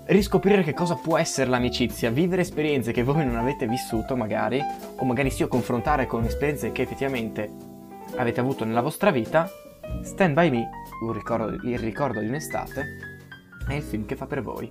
riscoprire 0.08 0.64
che 0.64 0.74
cosa 0.74 0.96
può 0.96 1.18
essere 1.18 1.50
l'amicizia, 1.50 2.10
vivere 2.10 2.42
esperienze 2.42 2.92
che 2.92 3.04
voi 3.04 3.26
non 3.26 3.38
avete 3.38 3.68
vissuto 3.68 4.18
magari, 4.18 4.62
o 4.98 5.06
magari 5.06 5.30
sì 5.30 5.44
o 5.44 5.48
confrontare 5.48 6.08
con 6.08 6.26
esperienze 6.26 6.74
che 6.74 6.82
effettivamente 6.82 7.50
avete 8.18 8.42
avuto 8.42 8.66
nella 8.66 8.82
vostra 8.82 9.12
vita, 9.12 9.50
Stand 10.02 10.34
By 10.34 10.50
Me, 10.50 10.70
un 11.04 11.14
ricordo- 11.14 11.66
il 11.66 11.80
ricordo 11.80 12.20
di 12.20 12.28
un'estate, 12.28 12.86
è 13.66 13.76
il 13.76 13.82
film 13.82 14.06
che 14.06 14.18
fa 14.18 14.26
per 14.26 14.42
voi. 14.42 14.70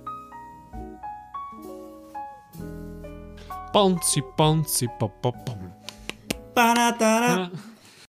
Ponzi, 3.71 4.23
ponzi, 4.35 4.87
po, 4.99 5.11